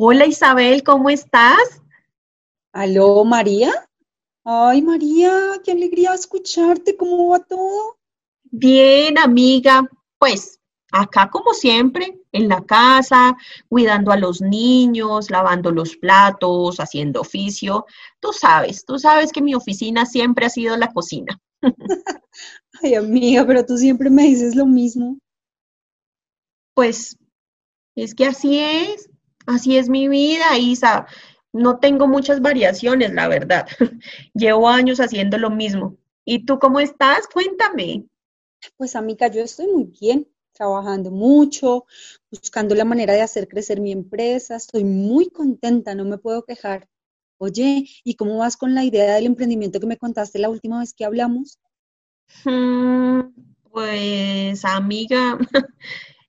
Hola 0.06 0.26
Isabel, 0.26 0.84
¿cómo 0.84 1.10
estás? 1.10 1.82
Aló 2.74 3.24
María. 3.24 3.72
Ay 4.44 4.82
María, 4.82 5.32
qué 5.64 5.72
alegría 5.72 6.14
escucharte, 6.14 6.98
¿cómo 6.98 7.30
va 7.30 7.40
todo? 7.40 8.00
Bien, 8.52 9.18
amiga, 9.18 9.90
pues 10.18 10.60
acá 10.92 11.30
como 11.30 11.54
siempre, 11.54 12.20
en 12.34 12.50
la 12.50 12.66
casa, 12.66 13.38
cuidando 13.70 14.12
a 14.12 14.18
los 14.18 14.42
niños, 14.42 15.32
lavando 15.32 15.72
los 15.72 15.96
platos, 15.96 16.82
haciendo 16.82 17.22
oficio. 17.22 17.86
Tú 18.20 18.34
sabes, 18.34 18.84
tú 18.86 19.00
sabes 19.00 19.32
que 19.32 19.42
mi 19.42 19.56
oficina 19.56 20.06
siempre 20.06 20.48
ha 20.48 20.50
sido 20.50 20.76
la 20.76 20.92
cocina. 20.92 21.40
Ay, 22.84 22.96
amiga, 22.96 23.48
pero 23.48 23.66
tú 23.66 23.78
siempre 23.78 24.10
me 24.10 24.24
dices 24.24 24.54
lo 24.54 24.66
mismo. 24.66 25.18
Pues 26.74 27.18
es 27.96 28.14
que 28.14 28.26
así 28.26 28.60
es, 28.60 29.10
así 29.46 29.78
es 29.78 29.90
mi 29.90 30.08
vida, 30.08 30.58
Isa. 30.58 31.06
No 31.52 31.80
tengo 31.80 32.08
muchas 32.08 32.42
variaciones, 32.42 33.14
la 33.14 33.28
verdad. 33.28 33.68
Llevo 34.34 34.70
años 34.70 35.00
haciendo 35.00 35.38
lo 35.38 35.50
mismo. 35.50 35.98
¿Y 36.26 36.46
tú 36.46 36.60
cómo 36.60 36.80
estás? 36.80 37.28
Cuéntame. 37.28 38.06
Pues 38.78 38.96
amiga, 38.96 39.28
yo 39.28 39.42
estoy 39.42 39.68
muy 39.68 39.86
bien 39.86 40.28
trabajando 40.54 41.12
mucho, 41.12 41.86
buscando 42.32 42.76
la 42.76 42.86
manera 42.86 43.14
de 43.14 43.22
hacer 43.22 43.48
crecer 43.48 43.82
mi 43.82 43.92
empresa. 43.92 44.56
Estoy 44.56 44.84
muy 44.84 45.30
contenta, 45.30 45.96
no 45.96 46.06
me 46.06 46.18
puedo 46.18 46.44
quejar. 46.46 46.88
Oye, 47.38 47.88
¿y 48.04 48.16
cómo 48.16 48.38
vas 48.38 48.56
con 48.56 48.74
la 48.74 48.86
idea 48.86 49.16
del 49.16 49.26
emprendimiento 49.26 49.80
que 49.80 49.88
me 49.88 49.98
contaste 49.98 50.40
la 50.40 50.50
última 50.50 50.80
vez 50.80 50.94
que 50.94 51.06
hablamos? 51.06 51.60
Mm, 52.46 53.22
pues, 53.72 54.64
amiga, 54.64 55.38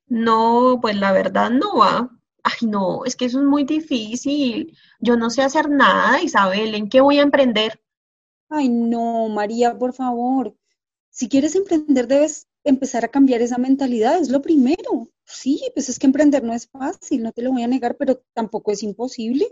no, 0.09 0.79
pues 0.83 0.97
la 0.97 1.13
verdad 1.13 1.51
no 1.51 1.77
va. 1.79 2.11
Ay, 2.45 2.69
no, 2.69 3.05
es 3.05 3.17
que 3.17 3.25
eso 3.25 3.39
es 3.41 3.45
muy 3.45 3.65
difícil. 3.65 4.77
Yo 5.01 5.17
no 5.17 5.31
sé 5.31 5.43
hacer 5.43 5.69
nada, 5.71 6.23
Isabel. 6.23 6.75
¿En 6.75 6.89
qué 6.89 7.01
voy 7.01 7.19
a 7.19 7.23
emprender? 7.23 7.81
Ay, 8.49 8.69
no, 8.71 9.29
María, 9.29 9.77
por 9.79 9.93
favor. 9.95 10.57
Si 11.11 11.29
quieres 11.29 11.55
emprender, 11.57 12.07
debes 12.09 12.49
empezar 12.65 13.05
a 13.05 13.09
cambiar 13.09 13.43
esa 13.43 13.59
mentalidad, 13.59 14.19
es 14.19 14.31
lo 14.31 14.43
primero. 14.43 15.09
Sí, 15.25 15.63
pues 15.75 15.89
es 15.89 15.99
que 15.99 16.07
emprender 16.07 16.45
no 16.45 16.55
es 16.55 16.69
fácil, 16.69 17.23
no 17.23 17.33
te 17.33 17.43
lo 17.43 17.53
voy 17.53 17.63
a 17.63 17.69
negar, 17.69 17.97
pero 17.97 18.23
tampoco 18.35 18.73
es 18.73 18.83
imposible. 18.83 19.47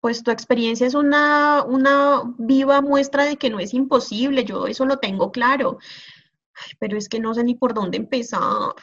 pues 0.00 0.22
tu 0.22 0.30
experiencia 0.30 0.86
es 0.86 0.94
una, 0.94 1.64
una 1.64 2.22
viva 2.38 2.80
muestra 2.80 3.24
de 3.24 3.36
que 3.36 3.50
no 3.50 3.60
es 3.60 3.72
imposible, 3.72 4.44
yo 4.44 4.66
eso 4.66 4.84
lo 4.84 4.98
tengo 4.98 5.30
claro, 5.30 5.78
pero 6.80 6.96
es 6.98 7.08
que 7.08 7.20
no 7.20 7.34
sé 7.34 7.44
ni 7.44 7.54
por 7.54 7.74
dónde 7.74 7.98
empezar. 7.98 8.74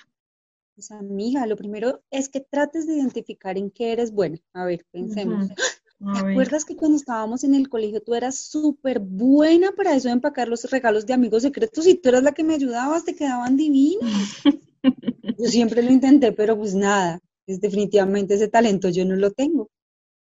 Pues 0.79 0.91
amiga, 0.91 1.45
lo 1.45 1.57
primero 1.57 2.05
es 2.09 2.29
que 2.29 2.39
trates 2.39 2.87
de 2.87 2.93
identificar 2.93 3.57
en 3.57 3.69
qué 3.69 3.91
eres 3.91 4.13
buena. 4.13 4.37
A 4.53 4.63
ver, 4.63 4.85
pensemos. 4.89 5.49
¿Te 5.49 6.17
acuerdas 6.17 6.63
que 6.63 6.77
cuando 6.77 6.95
estábamos 6.95 7.43
en 7.43 7.53
el 7.53 7.67
colegio 7.67 7.99
tú 7.99 8.15
eras 8.15 8.37
súper 8.37 8.99
buena 9.01 9.73
para 9.73 9.93
eso 9.93 10.07
de 10.07 10.13
empacar 10.13 10.47
los 10.47 10.63
regalos 10.71 11.05
de 11.05 11.13
amigos 11.13 11.43
secretos 11.43 11.85
y 11.85 11.95
tú 11.95 12.07
eras 12.07 12.23
la 12.23 12.31
que 12.31 12.45
me 12.45 12.53
ayudabas, 12.53 13.03
te 13.03 13.13
quedaban 13.13 13.57
divinos? 13.57 14.09
yo 15.37 15.49
siempre 15.49 15.83
lo 15.83 15.91
intenté, 15.91 16.31
pero 16.31 16.57
pues 16.57 16.73
nada, 16.73 17.19
es 17.45 17.59
definitivamente 17.59 18.35
ese 18.35 18.47
talento 18.47 18.87
yo 18.87 19.03
no 19.03 19.17
lo 19.17 19.31
tengo. 19.31 19.69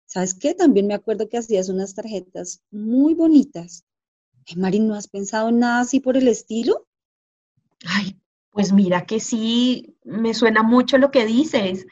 ¿Sabes 0.05 0.35
qué? 0.35 0.53
También 0.53 0.85
me 0.85 0.93
acuerdo 0.93 1.27
que 1.27 1.39
hacías 1.39 1.69
unas 1.69 1.95
tarjetas 1.95 2.61
muy 2.69 3.15
bonitas. 3.15 3.83
Mari, 4.55 4.77
¿no 4.77 4.93
has 4.93 5.07
pensado 5.07 5.49
en 5.49 5.57
nada 5.57 5.79
así 5.79 5.99
por 6.01 6.17
el 6.17 6.27
estilo? 6.27 6.85
Ay, 7.83 8.15
pues 8.55 8.71
mira 8.71 9.05
que 9.05 9.19
sí, 9.19 9.97
me 10.05 10.33
suena 10.33 10.63
mucho 10.63 10.97
lo 10.97 11.11
que 11.11 11.25
dices. 11.25 11.85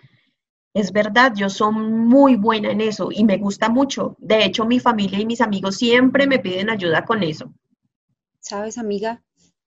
Es 0.74 0.93
verdad, 0.93 1.34
yo 1.36 1.50
soy 1.50 1.74
muy 1.74 2.38
buena 2.38 2.72
en 2.72 2.79
eso 2.79 3.10
y 3.12 3.25
me 3.25 3.36
gusta 3.36 3.67
mucho. 3.67 4.15
De 4.17 4.46
hecho, 4.46 4.65
mi 4.65 4.79
familia 4.79 5.20
y 5.20 5.25
mis 5.25 5.41
amigos 5.41 5.75
siempre 5.75 6.25
me 6.25 6.39
piden 6.39 6.70
ayuda 6.70 7.03
con 7.03 7.22
eso. 7.22 7.53
Sabes, 8.39 8.77
amiga, 8.77 9.22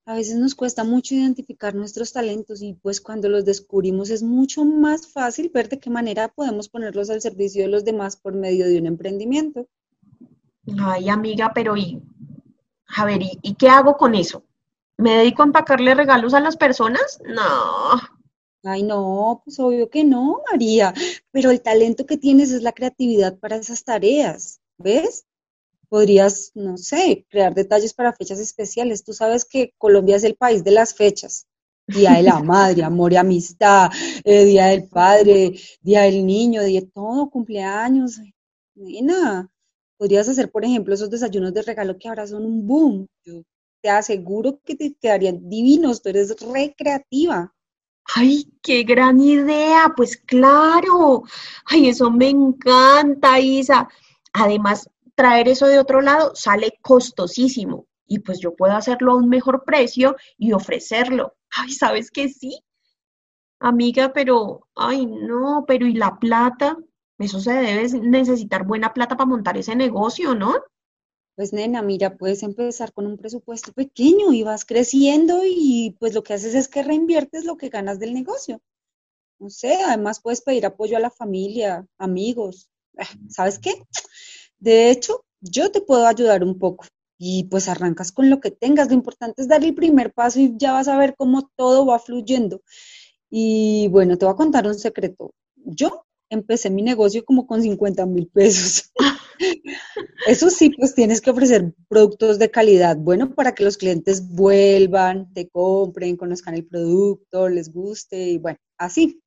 a 0.07 0.15
veces 0.15 0.37
nos 0.37 0.55
cuesta 0.55 0.83
mucho 0.83 1.13
identificar 1.13 1.75
nuestros 1.75 2.13
talentos 2.13 2.63
y 2.63 2.73
pues 2.73 2.99
cuando 2.99 3.29
los 3.29 3.45
descubrimos 3.45 4.09
es 4.09 4.23
mucho 4.23 4.65
más 4.65 5.05
fácil 5.05 5.51
ver 5.53 5.69
de 5.69 5.77
qué 5.77 5.91
manera 5.91 6.29
podemos 6.29 6.67
ponerlos 6.67 7.11
al 7.11 7.21
servicio 7.21 7.61
de 7.61 7.69
los 7.69 7.85
demás 7.85 8.17
por 8.17 8.33
medio 8.33 8.65
de 8.67 8.79
un 8.79 8.87
emprendimiento. 8.87 9.67
Ay, 10.79 11.09
amiga, 11.09 11.51
pero 11.53 11.77
¿y, 11.77 12.01
a 12.87 13.05
ver, 13.05 13.19
¿y, 13.21 13.53
qué 13.53 13.69
hago 13.69 13.97
con 13.97 14.15
eso? 14.15 14.46
¿Me 14.97 15.17
dedico 15.17 15.43
a 15.43 15.45
empacarle 15.45 15.93
regalos 15.93 16.33
a 16.33 16.39
las 16.39 16.57
personas? 16.57 17.19
No. 17.23 17.99
Ay, 18.63 18.83
no, 18.83 19.41
pues 19.45 19.59
obvio 19.59 19.89
que 19.89 20.03
no, 20.03 20.41
María, 20.51 20.93
pero 21.31 21.51
el 21.51 21.61
talento 21.61 22.05
que 22.05 22.17
tienes 22.17 22.51
es 22.51 22.63
la 22.63 22.71
creatividad 22.71 23.37
para 23.37 23.55
esas 23.57 23.83
tareas, 23.83 24.59
¿ves? 24.77 25.25
Podrías, 25.87 26.51
no 26.55 26.77
sé, 26.77 27.25
crear 27.29 27.53
detalles 27.53 27.93
para 27.93 28.11
fechas 28.13 28.39
especiales. 28.39 29.03
Tú 29.03 29.13
sabes 29.13 29.45
que 29.45 29.73
Colombia 29.77 30.17
es 30.17 30.23
el 30.23 30.35
país 30.35 30.63
de 30.63 30.71
las 30.71 30.95
fechas. 30.95 31.47
Día 31.87 32.13
de 32.13 32.23
la 32.23 32.39
madre, 32.43 32.83
amor 32.83 33.13
y 33.13 33.17
amistad, 33.17 33.89
eh, 34.25 34.45
Día 34.45 34.65
del 34.67 34.89
padre, 34.89 35.53
Día 35.81 36.01
del 36.01 36.25
niño, 36.25 36.63
día 36.63 36.81
de 36.81 36.87
todo, 36.87 37.29
cumpleaños. 37.29 38.19
Nena, 38.75 39.49
podrías 39.97 40.27
hacer, 40.27 40.51
por 40.51 40.65
ejemplo, 40.65 40.93
esos 40.93 41.09
desayunos 41.09 41.53
de 41.53 41.61
regalo 41.61 41.97
que 41.97 42.09
ahora 42.09 42.27
son 42.27 42.45
un 42.45 42.67
boom. 42.67 43.07
Yo 43.23 43.43
te 43.87 43.91
aseguro 43.91 44.59
que 44.65 44.75
te 44.75 44.95
quedarían 44.95 45.47
divinos, 45.47 46.01
tú 46.01 46.09
eres 46.09 46.35
recreativa. 46.41 47.53
¡Ay, 48.03 48.51
qué 48.61 48.83
gran 48.83 49.21
idea! 49.21 49.93
Pues 49.95 50.17
claro. 50.17 51.23
¡Ay, 51.63 51.87
eso 51.87 52.11
me 52.11 52.27
encanta, 52.27 53.39
Isa! 53.39 53.87
Además, 54.33 54.89
traer 55.15 55.47
eso 55.47 55.67
de 55.67 55.79
otro 55.79 56.01
lado 56.01 56.35
sale 56.35 56.77
costosísimo 56.81 57.87
y 58.05 58.19
pues 58.19 58.41
yo 58.41 58.53
puedo 58.57 58.73
hacerlo 58.73 59.13
a 59.13 59.15
un 59.15 59.29
mejor 59.29 59.63
precio 59.63 60.17
y 60.37 60.51
ofrecerlo. 60.51 61.37
Ay, 61.49 61.71
¿sabes 61.71 62.11
qué 62.11 62.27
sí? 62.27 62.59
Amiga, 63.61 64.11
pero, 64.11 64.67
ay, 64.75 65.05
no, 65.05 65.63
pero 65.65 65.87
¿y 65.87 65.93
la 65.93 66.19
plata? 66.19 66.77
Eso 67.17 67.39
se 67.39 67.53
debe 67.53 67.87
necesitar 68.01 68.65
buena 68.65 68.93
plata 68.93 69.15
para 69.15 69.29
montar 69.29 69.57
ese 69.57 69.77
negocio, 69.77 70.35
¿no? 70.35 70.55
Pues 71.37 71.53
nena, 71.53 71.83
mira, 71.83 72.17
puedes 72.17 72.41
empezar 72.41 72.91
con 72.93 73.05
un 73.05 73.15
presupuesto 73.15 73.71
pequeño 73.71 74.33
y 74.33 74.41
vas 74.41 74.65
creciendo 74.65 75.41
y 75.45 75.95
pues 75.99 76.15
lo 76.15 76.23
que 76.23 76.33
haces 76.33 76.55
es 76.55 76.67
que 76.67 76.81
reinviertes 76.81 77.45
lo 77.45 77.57
que 77.57 77.69
ganas 77.69 77.99
del 77.99 78.15
negocio. 78.15 78.59
No 79.39 79.49
sé, 79.49 79.75
además 79.85 80.21
puedes 80.21 80.41
pedir 80.41 80.65
apoyo 80.65 80.97
a 80.97 81.01
la 81.01 81.11
familia, 81.11 81.87
amigos. 81.99 82.69
Ah, 82.97 83.05
¿Sabes 83.29 83.59
qué? 83.59 83.73
De 84.59 84.91
hecho, 84.91 85.25
yo 85.41 85.71
te 85.71 85.81
puedo 85.81 86.07
ayudar 86.07 86.43
un 86.43 86.59
poco 86.59 86.85
y 87.19 87.45
pues 87.45 87.69
arrancas 87.69 88.11
con 88.11 88.29
lo 88.29 88.39
que 88.41 88.51
tengas. 88.51 88.87
Lo 88.89 88.95
importante 88.95 89.43
es 89.43 89.47
dar 89.47 89.63
el 89.63 89.75
primer 89.75 90.13
paso 90.13 90.39
y 90.39 90.55
ya 90.57 90.73
vas 90.73 90.87
a 90.87 90.97
ver 90.97 91.15
cómo 91.17 91.51
todo 91.55 91.85
va 91.85 91.99
fluyendo. 91.99 92.61
Y 93.29 93.89
bueno, 93.89 94.17
te 94.17 94.25
voy 94.25 94.33
a 94.33 94.37
contar 94.37 94.67
un 94.67 94.75
secreto. 94.75 95.33
Yo 95.57 96.06
empecé 96.29 96.69
mi 96.69 96.81
negocio 96.81 97.23
como 97.25 97.47
con 97.47 97.61
50 97.61 98.05
mil 98.05 98.27
pesos. 98.27 98.91
Eso 100.27 100.49
sí, 100.49 100.71
pues 100.71 100.95
tienes 100.95 101.21
que 101.21 101.29
ofrecer 101.29 101.73
productos 101.87 102.39
de 102.39 102.51
calidad, 102.51 102.97
bueno, 102.97 103.33
para 103.33 103.53
que 103.53 103.63
los 103.63 103.77
clientes 103.77 104.27
vuelvan, 104.29 105.31
te 105.33 105.47
compren, 105.47 106.17
conozcan 106.17 106.55
el 106.55 106.65
producto, 106.65 107.49
les 107.49 107.71
guste 107.71 108.29
y 108.29 108.37
bueno, 108.37 108.57
así. 108.77 109.21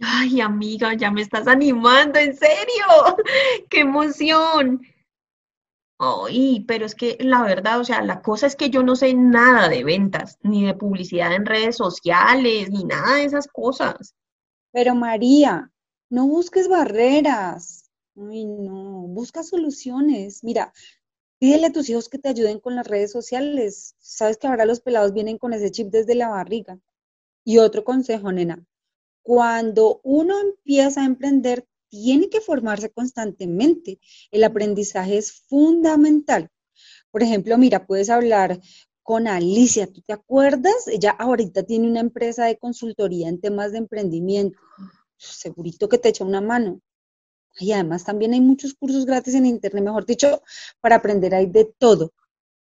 Ay, 0.00 0.40
amiga, 0.40 0.94
ya 0.94 1.10
me 1.10 1.22
estás 1.22 1.46
animando, 1.46 2.18
en 2.18 2.36
serio. 2.36 2.84
¡Qué 3.70 3.80
emoción! 3.80 4.82
Ay, 5.98 6.64
pero 6.66 6.84
es 6.84 6.94
que 6.94 7.16
la 7.20 7.42
verdad, 7.42 7.80
o 7.80 7.84
sea, 7.84 8.02
la 8.02 8.20
cosa 8.20 8.46
es 8.46 8.56
que 8.56 8.68
yo 8.68 8.82
no 8.82 8.96
sé 8.96 9.14
nada 9.14 9.68
de 9.68 9.84
ventas, 9.84 10.38
ni 10.42 10.66
de 10.66 10.74
publicidad 10.74 11.32
en 11.32 11.46
redes 11.46 11.76
sociales, 11.76 12.70
ni 12.70 12.84
nada 12.84 13.16
de 13.16 13.24
esas 13.24 13.46
cosas. 13.46 14.14
Pero 14.72 14.94
María, 14.96 15.70
no 16.14 16.28
busques 16.28 16.68
barreras. 16.68 17.90
Ay, 18.16 18.44
no, 18.44 19.08
busca 19.08 19.42
soluciones. 19.42 20.44
Mira, 20.44 20.72
pídele 21.40 21.66
a 21.66 21.72
tus 21.72 21.88
hijos 21.90 22.08
que 22.08 22.20
te 22.20 22.28
ayuden 22.28 22.60
con 22.60 22.76
las 22.76 22.86
redes 22.86 23.10
sociales. 23.10 23.96
Sabes 23.98 24.36
que 24.36 24.46
ahora 24.46 24.64
los 24.64 24.80
pelados 24.80 25.12
vienen 25.12 25.38
con 25.38 25.52
ese 25.52 25.72
chip 25.72 25.88
desde 25.90 26.14
la 26.14 26.28
barriga. 26.28 26.78
Y 27.44 27.58
otro 27.58 27.82
consejo, 27.82 28.30
nena, 28.30 28.64
cuando 29.22 30.00
uno 30.04 30.38
empieza 30.40 31.02
a 31.02 31.06
emprender, 31.06 31.66
tiene 31.88 32.28
que 32.28 32.40
formarse 32.40 32.90
constantemente. 32.90 33.98
El 34.30 34.44
aprendizaje 34.44 35.18
es 35.18 35.32
fundamental. 35.32 36.48
Por 37.10 37.24
ejemplo, 37.24 37.58
mira, 37.58 37.86
puedes 37.88 38.08
hablar 38.08 38.60
con 39.02 39.26
Alicia, 39.26 39.92
¿tú 39.92 40.00
te 40.00 40.12
acuerdas? 40.12 40.86
Ella 40.86 41.10
ahorita 41.10 41.64
tiene 41.64 41.88
una 41.88 42.00
empresa 42.00 42.46
de 42.46 42.56
consultoría 42.56 43.28
en 43.28 43.40
temas 43.40 43.72
de 43.72 43.78
emprendimiento. 43.78 44.58
Segurito 45.16 45.88
que 45.88 45.98
te 45.98 46.08
echa 46.10 46.24
una 46.24 46.40
mano. 46.40 46.80
Y 47.58 47.72
además 47.72 48.04
también 48.04 48.32
hay 48.32 48.40
muchos 48.40 48.74
cursos 48.74 49.06
gratis 49.06 49.34
en 49.34 49.46
internet, 49.46 49.84
mejor 49.84 50.06
dicho, 50.06 50.42
para 50.80 50.96
aprender 50.96 51.34
hay 51.34 51.46
de 51.46 51.72
todo. 51.78 52.12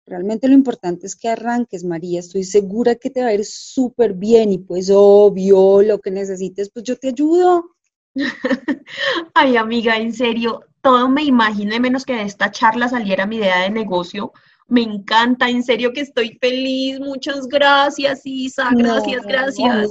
Realmente 0.07 0.49
lo 0.49 0.55
importante 0.55 1.07
es 1.07 1.17
que 1.17 1.29
arranques, 1.29 1.85
María. 1.85 2.21
Estoy 2.21 2.45
segura 2.45 2.97
que 2.97 3.09
te 3.11 3.23
va 3.23 3.29
a 3.29 3.35
ir 3.35 3.45
súper 3.45 4.13
bien 4.13 4.53
y 4.53 4.59
pues 4.59 4.91
obvio, 4.93 5.81
lo 5.83 6.01
que 6.01 6.11
necesites, 6.11 6.71
pues 6.71 6.85
yo 6.85 6.99
te 6.99 7.09
ayudo. 7.09 7.77
Ay, 9.35 9.57
amiga, 9.57 9.97
en 9.97 10.13
serio, 10.13 10.61
todo 10.83 11.09
me 11.09 11.25
imagino, 11.25 11.79
menos 11.81 12.05
que 12.05 12.15
de 12.15 12.23
esta 12.23 12.51
charla 12.51 12.89
saliera 12.89 13.27
mi 13.27 13.37
idea 13.37 13.61
de 13.61 13.71
negocio. 13.71 14.33
Me 14.67 14.83
encanta, 14.83 15.49
en 15.51 15.63
serio 15.63 15.93
que 15.93 16.01
estoy 16.01 16.39
feliz. 16.41 16.99
Muchas 16.99 17.47
gracias, 17.47 18.23
Isa. 18.25 18.71
Gracias, 18.75 19.23
gracias. 19.25 19.91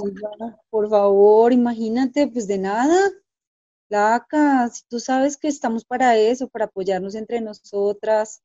por 0.70 0.90
favor, 0.90 1.52
imagínate, 1.52 2.26
pues 2.26 2.46
de 2.46 2.58
nada. 2.58 3.10
Laca, 3.88 4.68
si 4.70 4.82
tú 4.88 4.98
sabes 4.98 5.36
que 5.36 5.48
estamos 5.48 5.84
para 5.84 6.16
eso, 6.16 6.48
para 6.48 6.64
apoyarnos 6.64 7.14
entre 7.14 7.40
nosotras, 7.40 8.42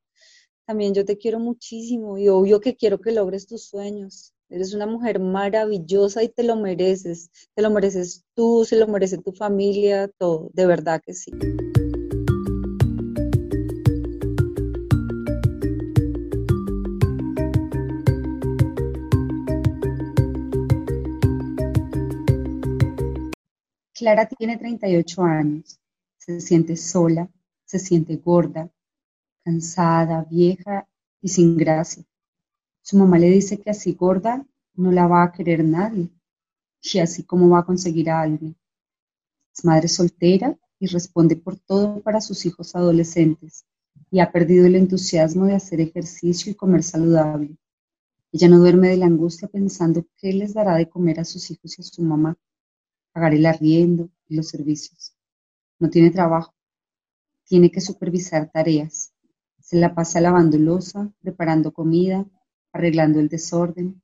también 0.65 0.93
yo 0.93 1.03
te 1.05 1.17
quiero 1.17 1.39
muchísimo 1.39 2.17
y 2.17 2.27
obvio 2.27 2.59
que 2.59 2.75
quiero 2.75 2.99
que 2.99 3.11
logres 3.11 3.47
tus 3.47 3.63
sueños. 3.63 4.33
Eres 4.49 4.73
una 4.73 4.85
mujer 4.85 5.19
maravillosa 5.19 6.23
y 6.23 6.29
te 6.29 6.43
lo 6.43 6.55
mereces. 6.55 7.31
Te 7.55 7.61
lo 7.61 7.69
mereces 7.71 8.25
tú, 8.35 8.65
se 8.65 8.75
lo 8.75 8.87
merece 8.87 9.17
tu 9.17 9.31
familia, 9.31 10.09
todo. 10.17 10.49
De 10.53 10.65
verdad 10.65 11.01
que 11.03 11.13
sí. 11.13 11.31
Clara 23.99 24.29
tiene 24.29 24.57
38 24.57 25.23
años, 25.23 25.77
se 26.17 26.39
siente 26.39 26.77
sola, 26.77 27.29
se 27.65 27.79
siente 27.79 28.15
gorda, 28.15 28.71
cansada, 29.43 30.23
vieja 30.23 30.87
y 31.21 31.27
sin 31.27 31.57
gracia. 31.57 32.05
Su 32.81 32.95
mamá 32.95 33.19
le 33.19 33.29
dice 33.29 33.59
que 33.59 33.71
así 33.71 33.91
gorda 33.91 34.47
no 34.75 34.93
la 34.93 35.05
va 35.05 35.23
a 35.23 35.33
querer 35.33 35.65
nadie 35.65 36.07
y 36.81 36.99
así 36.99 37.23
como 37.23 37.49
va 37.49 37.59
a 37.59 37.65
conseguir 37.65 38.09
a 38.09 38.21
alguien. 38.21 38.55
Es 39.53 39.65
madre 39.65 39.89
soltera 39.89 40.57
y 40.79 40.87
responde 40.87 41.35
por 41.35 41.57
todo 41.57 41.99
para 41.99 42.21
sus 42.21 42.45
hijos 42.45 42.77
adolescentes 42.77 43.65
y 44.09 44.21
ha 44.21 44.31
perdido 44.31 44.65
el 44.65 44.77
entusiasmo 44.77 45.45
de 45.45 45.55
hacer 45.55 45.81
ejercicio 45.81 46.53
y 46.53 46.55
comer 46.55 46.83
saludable. 46.83 47.57
Ella 48.31 48.47
no 48.47 48.59
duerme 48.59 48.87
de 48.87 48.95
la 48.95 49.07
angustia 49.07 49.49
pensando 49.49 50.05
qué 50.15 50.31
les 50.31 50.53
dará 50.53 50.75
de 50.75 50.87
comer 50.87 51.19
a 51.19 51.25
sus 51.25 51.51
hijos 51.51 51.77
y 51.77 51.81
a 51.81 51.83
su 51.83 52.01
mamá 52.01 52.37
pagar 53.11 53.33
el 53.33 53.45
arriendo 53.45 54.09
y 54.27 54.35
los 54.35 54.49
servicios. 54.49 55.15
No 55.79 55.89
tiene 55.89 56.11
trabajo, 56.11 56.53
tiene 57.45 57.71
que 57.71 57.81
supervisar 57.81 58.51
tareas. 58.51 59.13
Se 59.59 59.77
la 59.77 59.95
pasa 59.95 60.21
lavando 60.21 60.57
losa, 60.57 61.11
preparando 61.21 61.71
comida, 61.73 62.25
arreglando 62.71 63.19
el 63.19 63.29
desorden. 63.29 64.01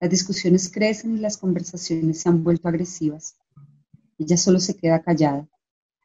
Las 0.00 0.10
discusiones 0.10 0.70
crecen 0.70 1.16
y 1.16 1.20
las 1.20 1.36
conversaciones 1.38 2.20
se 2.20 2.28
han 2.28 2.44
vuelto 2.44 2.68
agresivas. 2.68 3.36
Ella 4.18 4.36
solo 4.36 4.60
se 4.60 4.76
queda 4.76 5.02
callada. 5.02 5.48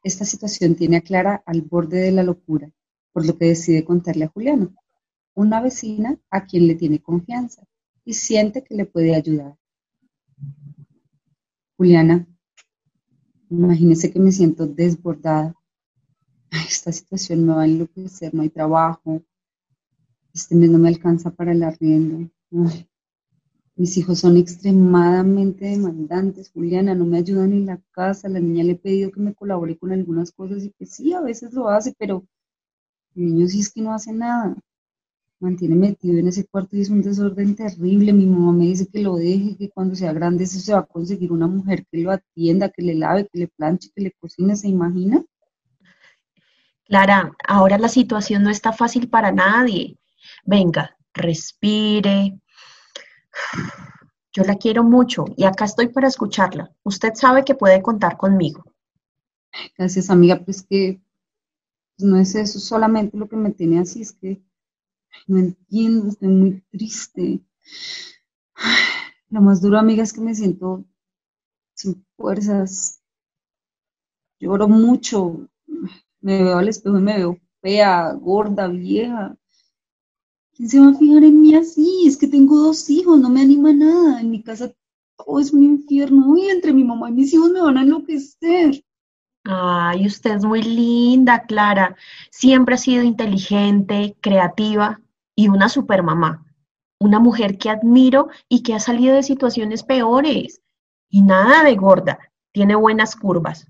Esta 0.02 0.24
situación 0.24 0.74
tiene 0.74 0.96
a 0.96 1.00
Clara 1.00 1.42
al 1.46 1.62
borde 1.62 1.98
de 1.98 2.12
la 2.12 2.24
locura, 2.24 2.70
por 3.12 3.24
lo 3.24 3.38
que 3.38 3.46
decide 3.46 3.84
contarle 3.84 4.24
a 4.24 4.28
Juliana, 4.28 4.74
una 5.34 5.60
vecina 5.60 6.18
a 6.30 6.46
quien 6.46 6.66
le 6.66 6.74
tiene 6.74 7.00
confianza 7.00 7.62
y 8.04 8.14
siente 8.14 8.64
que 8.64 8.74
le 8.74 8.84
puede 8.84 9.14
ayudar. 9.14 9.56
Juliana, 11.82 12.24
imagínese 13.50 14.12
que 14.12 14.20
me 14.20 14.30
siento 14.30 14.68
desbordada. 14.68 15.52
esta 16.68 16.92
situación 16.92 17.44
me 17.44 17.54
va 17.54 17.62
a 17.62 17.64
enloquecer, 17.64 18.32
no 18.32 18.42
hay 18.42 18.50
trabajo. 18.50 19.20
este 20.32 20.54
mes 20.54 20.70
no 20.70 20.78
me 20.78 20.90
alcanza 20.90 21.32
para 21.32 21.50
el 21.50 21.64
arriendo. 21.64 22.30
mis 23.74 23.96
hijos 23.96 24.20
son 24.20 24.36
extremadamente 24.36 25.64
demandantes, 25.64 26.52
Juliana, 26.52 26.94
no 26.94 27.04
me 27.04 27.18
ayudan 27.18 27.52
en 27.52 27.66
la 27.66 27.82
casa, 27.90 28.28
la 28.28 28.38
niña 28.38 28.62
le 28.62 28.72
he 28.74 28.76
pedido 28.76 29.10
que 29.10 29.18
me 29.18 29.34
colabore 29.34 29.76
con 29.76 29.90
algunas 29.90 30.30
cosas 30.30 30.62
y 30.62 30.70
que 30.70 30.86
sí, 30.86 31.12
a 31.12 31.20
veces 31.20 31.52
lo 31.52 31.68
hace, 31.68 31.92
pero 31.98 32.24
el 33.16 33.24
niño 33.24 33.48
sí 33.48 33.58
es 33.58 33.72
que 33.72 33.82
no 33.82 33.92
hace 33.92 34.12
nada 34.12 34.56
mantiene 35.42 35.74
metido 35.74 36.18
en 36.18 36.28
ese 36.28 36.46
cuarto 36.46 36.76
y 36.76 36.80
es 36.80 36.88
un 36.88 37.02
desorden 37.02 37.54
terrible. 37.56 38.12
Mi 38.12 38.26
mamá 38.26 38.52
me 38.52 38.66
dice 38.66 38.86
que 38.86 39.02
lo 39.02 39.16
deje, 39.16 39.56
que 39.56 39.70
cuando 39.70 39.94
sea 39.94 40.12
grande 40.12 40.44
eso 40.44 40.58
se 40.58 40.72
va 40.72 40.80
a 40.80 40.86
conseguir 40.86 41.32
una 41.32 41.46
mujer 41.46 41.84
que 41.90 41.98
lo 41.98 42.12
atienda, 42.12 42.70
que 42.70 42.82
le 42.82 42.94
lave, 42.94 43.28
que 43.30 43.40
le 43.40 43.48
planche, 43.48 43.90
que 43.94 44.02
le 44.02 44.12
cocine, 44.12 44.56
¿se 44.56 44.68
imagina? 44.68 45.22
Clara, 46.84 47.32
ahora 47.46 47.78
la 47.78 47.88
situación 47.88 48.42
no 48.42 48.50
está 48.50 48.72
fácil 48.72 49.08
para 49.08 49.32
nadie. 49.32 49.98
Venga, 50.44 50.96
respire. 51.12 52.38
Yo 54.34 54.44
la 54.44 54.56
quiero 54.56 54.82
mucho 54.82 55.26
y 55.36 55.44
acá 55.44 55.66
estoy 55.66 55.88
para 55.88 56.08
escucharla. 56.08 56.72
Usted 56.84 57.12
sabe 57.14 57.44
que 57.44 57.54
puede 57.54 57.82
contar 57.82 58.16
conmigo. 58.16 58.64
Gracias, 59.76 60.08
amiga. 60.08 60.42
Pues 60.42 60.62
que 60.62 61.02
no 61.98 62.18
es 62.18 62.34
eso 62.34 62.58
solamente 62.58 63.16
lo 63.16 63.28
que 63.28 63.36
me 63.36 63.50
tiene 63.50 63.80
así, 63.80 64.00
es 64.00 64.12
que 64.12 64.42
no 65.26 65.38
entiendo, 65.38 66.08
estoy 66.08 66.28
muy 66.28 66.62
triste. 66.70 67.40
Lo 69.30 69.40
más 69.40 69.62
duro, 69.62 69.78
amiga, 69.78 70.02
es 70.02 70.12
que 70.12 70.20
me 70.20 70.34
siento 70.34 70.84
sin 71.74 72.04
fuerzas. 72.16 73.02
Lloro 74.38 74.68
mucho. 74.68 75.48
Me 76.20 76.42
veo 76.42 76.58
al 76.58 76.68
espejo 76.68 76.98
y 76.98 77.02
me 77.02 77.16
veo 77.16 77.38
fea, 77.60 78.12
gorda, 78.12 78.68
vieja. 78.68 79.36
¿Quién 80.54 80.68
se 80.68 80.80
va 80.80 80.88
a 80.88 80.94
fijar 80.94 81.24
en 81.24 81.40
mí 81.40 81.54
así? 81.54 82.04
Es 82.06 82.16
que 82.16 82.28
tengo 82.28 82.58
dos 82.58 82.90
hijos, 82.90 83.18
no 83.18 83.30
me 83.30 83.40
anima 83.42 83.72
nada. 83.72 84.20
En 84.20 84.30
mi 84.30 84.42
casa 84.42 84.72
todo 85.16 85.40
es 85.40 85.52
un 85.52 85.62
infierno. 85.62 86.36
Y 86.36 86.48
entre 86.48 86.72
mi 86.72 86.84
mamá 86.84 87.08
y 87.08 87.14
mis 87.14 87.32
hijos 87.32 87.50
me 87.50 87.60
van 87.60 87.78
a 87.78 87.82
enloquecer. 87.82 88.84
Ay, 89.44 90.06
usted 90.06 90.36
es 90.36 90.44
muy 90.44 90.62
linda, 90.62 91.42
Clara. 91.46 91.96
Siempre 92.30 92.76
ha 92.76 92.78
sido 92.78 93.02
inteligente, 93.02 94.16
creativa 94.20 95.00
y 95.34 95.48
una 95.48 95.68
supermamá. 95.68 96.46
Una 97.00 97.18
mujer 97.18 97.58
que 97.58 97.70
admiro 97.70 98.28
y 98.48 98.62
que 98.62 98.74
ha 98.74 98.80
salido 98.80 99.16
de 99.16 99.24
situaciones 99.24 99.82
peores. 99.82 100.60
Y 101.08 101.22
nada 101.22 101.64
de 101.64 101.74
gorda, 101.74 102.18
tiene 102.52 102.76
buenas 102.76 103.16
curvas. 103.16 103.66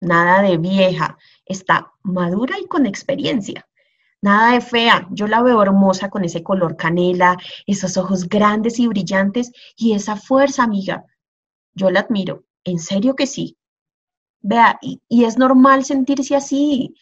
Nada 0.00 0.42
de 0.42 0.58
vieja, 0.58 1.16
está 1.46 1.92
madura 2.02 2.56
y 2.60 2.66
con 2.66 2.84
experiencia. 2.84 3.66
Nada 4.20 4.52
de 4.52 4.60
fea, 4.60 5.08
yo 5.10 5.26
la 5.26 5.42
veo 5.42 5.62
hermosa 5.62 6.10
con 6.10 6.24
ese 6.24 6.42
color 6.42 6.76
canela, 6.76 7.38
esos 7.66 7.96
ojos 7.96 8.28
grandes 8.28 8.78
y 8.78 8.86
brillantes 8.86 9.52
y 9.76 9.94
esa 9.94 10.16
fuerza, 10.16 10.64
amiga. 10.64 11.04
Yo 11.74 11.90
la 11.90 12.00
admiro, 12.00 12.44
en 12.64 12.78
serio 12.78 13.16
que 13.16 13.26
sí. 13.26 13.56
Vea, 14.42 14.78
y, 14.80 15.00
es 15.24 15.38
normal 15.38 15.84
sentirse 15.84 16.36
así. 16.36 16.94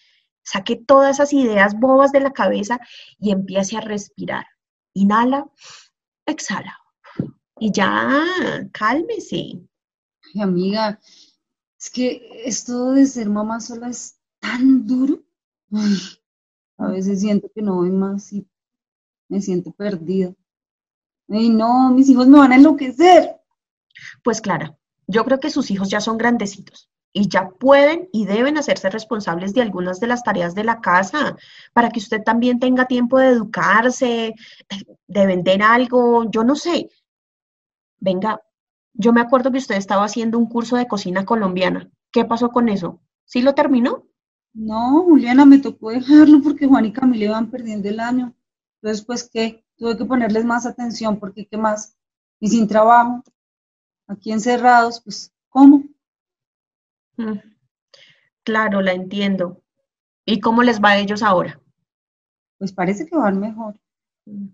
Saque 0.43 0.77
todas 0.77 1.17
esas 1.17 1.33
ideas 1.33 1.79
bobas 1.79 2.13
de 2.13 2.21
la 2.21 2.33
cabeza 2.33 2.81
y 3.19 3.33
empiece 3.33 3.77
a 3.77 3.81
respirar. 3.81 4.47
Inhala, 4.95 5.51
exhala. 6.27 6.79
Y 7.59 7.71
ya, 7.73 8.25
cálmese. 8.73 9.61
Ay, 10.35 10.41
amiga, 10.41 11.01
es 11.79 11.91
que 11.91 12.43
esto 12.45 12.93
de 12.93 13.07
ser 13.07 13.29
mamá 13.29 13.61
sola 13.61 13.89
es 13.89 14.19
tan 14.41 14.87
duro. 14.87 15.23
a 16.79 16.89
veces 16.89 17.21
siento 17.21 17.51
que 17.55 17.63
no 17.63 17.77
voy 17.77 17.91
más 17.91 18.33
y 18.33 18.47
me 19.29 19.41
siento 19.41 19.73
perdida. 19.73 20.35
Ay, 21.29 21.49
no, 21.49 21.91
mis 21.91 22.09
hijos 22.09 22.27
me 22.27 22.39
van 22.39 22.53
a 22.53 22.57
enloquecer. 22.57 23.41
Pues 24.23 24.41
Clara, 24.41 24.77
yo 25.07 25.25
creo 25.25 25.41
que 25.41 25.51
sus 25.51 25.71
hijos 25.71 25.89
ya 25.89 26.01
son 26.01 26.19
grandecitos 26.19 26.91
y 27.17 27.29
ya 27.29 27.49
pueden 27.49 28.09
y 28.13 28.27
deben 28.27 28.59
hacerse 28.59 28.91
responsables 28.91 29.55
de 29.55 29.63
algunas 29.63 30.01
de 30.01 30.09
las 30.09 30.25
tareas 30.25 30.55
de 30.57 30.65
la 30.65 30.81
casa 30.81 31.37
para 31.73 31.89
que 31.91 32.01
usted 32.01 32.23
también 32.23 32.59
tenga 32.59 32.87
tiempo 32.87 33.19
de 33.19 33.29
educarse, 33.29 34.35
de 35.07 35.27
vender 35.27 35.63
algo, 35.63 36.29
yo 36.29 36.43
no 36.43 36.57
sé. 36.57 36.91
Venga, 38.01 38.43
yo 38.93 39.13
me 39.13 39.21
acuerdo 39.21 39.53
que 39.53 39.59
usted 39.59 39.77
estaba 39.77 40.05
haciendo 40.05 40.39
un 40.39 40.47
curso 40.47 40.77
de 40.77 40.89
cocina 40.89 41.25
colombiana. 41.25 41.89
¿Qué 42.11 42.25
pasó 42.25 42.51
con 42.51 42.69
eso? 42.69 43.01
¿Sí 43.25 43.43
lo 43.43 43.55
terminó? 43.55 44.09
No, 44.53 45.05
Juliana, 45.05 45.47
me 45.47 45.59
tocó 45.59 45.91
dejarlo 45.91 46.43
porque 46.43 46.67
Juan 46.67 46.87
y 46.87 46.93
Camila 46.93 47.25
iban 47.27 47.51
perdiendo 47.51 47.89
el 47.89 48.01
año. 48.01 48.35
Entonces, 48.83 49.05
pues, 49.07 49.31
¿qué? 49.33 49.65
Tuve 49.77 49.97
que 49.97 50.05
ponerles 50.05 50.45
más 50.45 50.67
atención 50.67 51.19
porque, 51.21 51.47
¿qué 51.47 51.57
más? 51.57 51.97
Y 52.41 52.49
sin 52.49 52.67
trabajo, 52.67 53.23
aquí 54.09 54.33
encerrados, 54.33 55.01
pues, 55.01 55.33
¿cómo? 55.49 55.85
Mm. 57.17 57.39
Claro, 58.43 58.83
la 58.83 58.93
entiendo. 58.93 59.63
¿Y 60.27 60.41
cómo 60.41 60.63
les 60.63 60.83
va 60.83 60.91
a 60.91 60.99
ellos 60.99 61.23
ahora? 61.23 61.61
Pues 62.59 62.73
parece 62.73 63.07
que 63.07 63.17
van 63.17 63.41
mejor. 63.41 63.75
Mm. 64.27 64.49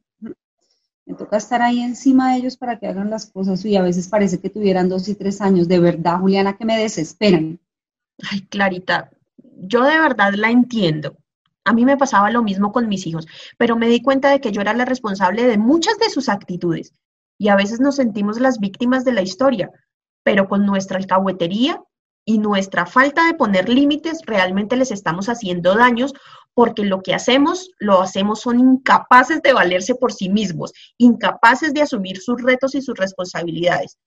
Me 1.06 1.16
toca 1.16 1.38
estar 1.38 1.60
ahí 1.60 1.80
encima 1.80 2.32
de 2.32 2.38
ellos 2.38 2.56
para 2.56 2.78
que 2.78 2.86
hagan 2.86 3.10
las 3.10 3.26
cosas 3.26 3.64
y 3.64 3.76
a 3.76 3.82
veces 3.82 4.08
parece 4.08 4.38
que 4.38 4.50
tuvieran 4.50 4.88
dos 4.88 5.08
y 5.08 5.16
tres 5.16 5.40
años. 5.40 5.66
De 5.66 5.80
verdad, 5.80 6.20
Juliana, 6.20 6.56
que 6.56 6.64
me 6.64 6.78
desesperan. 6.78 7.58
Ay, 8.30 8.42
Clarita, 8.42 9.10
yo 9.56 9.82
de 9.84 9.98
verdad 9.98 10.32
la 10.34 10.50
entiendo. 10.50 11.16
A 11.64 11.72
mí 11.72 11.84
me 11.84 11.96
pasaba 11.96 12.30
lo 12.30 12.42
mismo 12.42 12.72
con 12.72 12.88
mis 12.88 13.06
hijos, 13.06 13.26
pero 13.58 13.76
me 13.76 13.88
di 13.88 14.02
cuenta 14.02 14.30
de 14.30 14.40
que 14.40 14.52
yo 14.52 14.60
era 14.60 14.72
la 14.72 14.84
responsable 14.84 15.44
de 15.44 15.58
muchas 15.58 15.98
de 15.98 16.10
sus 16.10 16.28
actitudes 16.28 16.92
y 17.38 17.48
a 17.48 17.56
veces 17.56 17.80
nos 17.80 17.96
sentimos 17.96 18.40
las 18.40 18.60
víctimas 18.60 19.04
de 19.04 19.12
la 19.12 19.22
historia, 19.22 19.70
pero 20.22 20.48
con 20.48 20.64
nuestra 20.66 20.98
alcahuetería 20.98 21.82
y 22.30 22.38
nuestra 22.38 22.86
falta 22.86 23.26
de 23.26 23.34
poner 23.34 23.68
límites 23.68 24.20
realmente 24.24 24.76
les 24.76 24.92
estamos 24.92 25.28
haciendo 25.28 25.74
daños 25.74 26.14
porque 26.54 26.84
lo 26.84 27.02
que 27.02 27.12
hacemos, 27.12 27.72
lo 27.80 28.00
hacemos 28.00 28.42
son 28.42 28.60
incapaces 28.60 29.42
de 29.42 29.52
valerse 29.52 29.96
por 29.96 30.12
sí 30.12 30.28
mismos, 30.28 30.72
incapaces 30.96 31.74
de 31.74 31.82
asumir 31.82 32.18
sus 32.18 32.40
retos 32.40 32.76
y 32.76 32.82
sus 32.82 32.96
responsabilidades. 32.96 33.98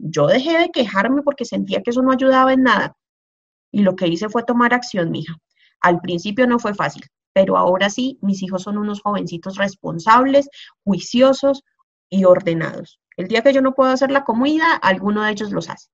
Yo 0.00 0.26
dejé 0.26 0.58
de 0.58 0.70
quejarme 0.70 1.22
porque 1.22 1.44
sentía 1.44 1.80
que 1.80 1.90
eso 1.90 2.02
no 2.02 2.10
ayudaba 2.10 2.52
en 2.52 2.64
nada. 2.64 2.96
Y 3.70 3.82
lo 3.82 3.94
que 3.94 4.08
hice 4.08 4.28
fue 4.28 4.42
tomar 4.42 4.74
acción, 4.74 5.12
mija. 5.12 5.36
Al 5.80 6.00
principio 6.00 6.48
no 6.48 6.58
fue 6.58 6.74
fácil, 6.74 7.04
pero 7.32 7.56
ahora 7.56 7.88
sí, 7.88 8.18
mis 8.20 8.42
hijos 8.42 8.64
son 8.64 8.78
unos 8.78 9.00
jovencitos 9.00 9.58
responsables, 9.58 10.48
juiciosos 10.82 11.62
y 12.10 12.24
ordenados. 12.24 12.98
El 13.16 13.28
día 13.28 13.42
que 13.42 13.52
yo 13.52 13.62
no 13.62 13.74
puedo 13.74 13.92
hacer 13.92 14.10
la 14.10 14.24
comida, 14.24 14.74
alguno 14.74 15.22
de 15.22 15.30
ellos 15.30 15.52
los 15.52 15.70
hace 15.70 15.93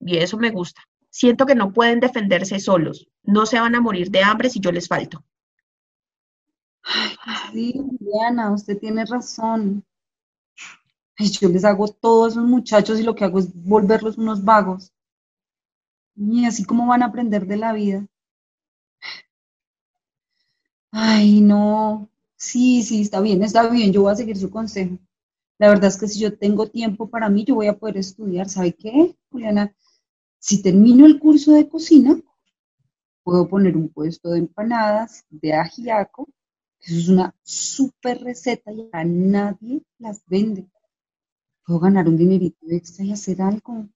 y 0.00 0.18
eso 0.18 0.36
me 0.36 0.50
gusta. 0.50 0.82
Siento 1.10 1.46
que 1.46 1.54
no 1.54 1.72
pueden 1.72 2.00
defenderse 2.00 2.58
solos, 2.60 3.08
no 3.22 3.46
se 3.46 3.60
van 3.60 3.74
a 3.74 3.80
morir 3.80 4.10
de 4.10 4.22
hambre 4.22 4.50
si 4.50 4.60
yo 4.60 4.72
les 4.72 4.88
falto. 4.88 5.24
sí, 7.52 7.74
Diana, 8.00 8.52
usted 8.52 8.78
tiene 8.78 9.04
razón. 9.04 9.84
yo 11.18 11.48
les 11.48 11.64
hago 11.64 11.88
todo 11.88 12.24
a 12.26 12.28
esos 12.28 12.44
muchachos 12.44 13.00
y 13.00 13.02
lo 13.02 13.14
que 13.14 13.24
hago 13.24 13.38
es 13.38 13.52
volverlos 13.54 14.18
unos 14.18 14.44
vagos. 14.44 14.92
Y 16.16 16.44
así 16.46 16.64
como 16.64 16.86
van 16.88 17.02
a 17.02 17.06
aprender 17.06 17.46
de 17.46 17.56
la 17.56 17.72
vida. 17.72 18.06
Ay, 20.90 21.40
no. 21.40 22.08
Sí, 22.36 22.82
sí, 22.82 23.02
está 23.02 23.20
bien, 23.20 23.42
está 23.44 23.68
bien. 23.68 23.92
Yo 23.92 24.02
voy 24.02 24.12
a 24.12 24.16
seguir 24.16 24.36
su 24.36 24.50
consejo. 24.50 24.98
La 25.58 25.68
verdad 25.68 25.86
es 25.86 25.98
que 25.98 26.08
si 26.08 26.20
yo 26.20 26.36
tengo 26.38 26.68
tiempo 26.68 27.08
para 27.08 27.28
mí, 27.30 27.44
yo 27.44 27.54
voy 27.54 27.68
a 27.68 27.78
poder 27.78 27.98
estudiar. 27.98 28.48
¿Sabe 28.48 28.74
qué, 28.74 29.16
Juliana? 29.30 29.74
Si 30.46 30.62
termino 30.62 31.06
el 31.06 31.18
curso 31.18 31.50
de 31.54 31.68
cocina, 31.68 32.16
puedo 33.24 33.48
poner 33.48 33.76
un 33.76 33.88
puesto 33.88 34.30
de 34.30 34.38
empanadas 34.38 35.24
de 35.28 35.52
ajiaco. 35.52 36.28
Eso 36.78 36.94
es 36.94 37.08
una 37.08 37.34
súper 37.42 38.22
receta 38.22 38.70
y 38.70 38.88
a 38.92 39.04
nadie 39.04 39.82
las 39.98 40.22
vende. 40.24 40.68
Puedo 41.64 41.80
ganar 41.80 42.06
un 42.06 42.16
dinerito 42.16 42.64
extra 42.68 43.04
y 43.04 43.10
hacer 43.10 43.42
algo. 43.42 43.88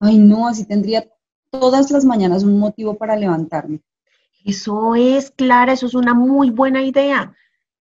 Ay, 0.00 0.16
no, 0.16 0.48
así 0.48 0.64
tendría 0.64 1.06
todas 1.50 1.90
las 1.90 2.06
mañanas 2.06 2.42
un 2.42 2.58
motivo 2.58 2.96
para 2.96 3.14
levantarme. 3.14 3.82
Eso 4.46 4.94
es, 4.94 5.30
Clara, 5.30 5.74
eso 5.74 5.84
es 5.84 5.94
una 5.94 6.14
muy 6.14 6.48
buena 6.48 6.82
idea. 6.82 7.36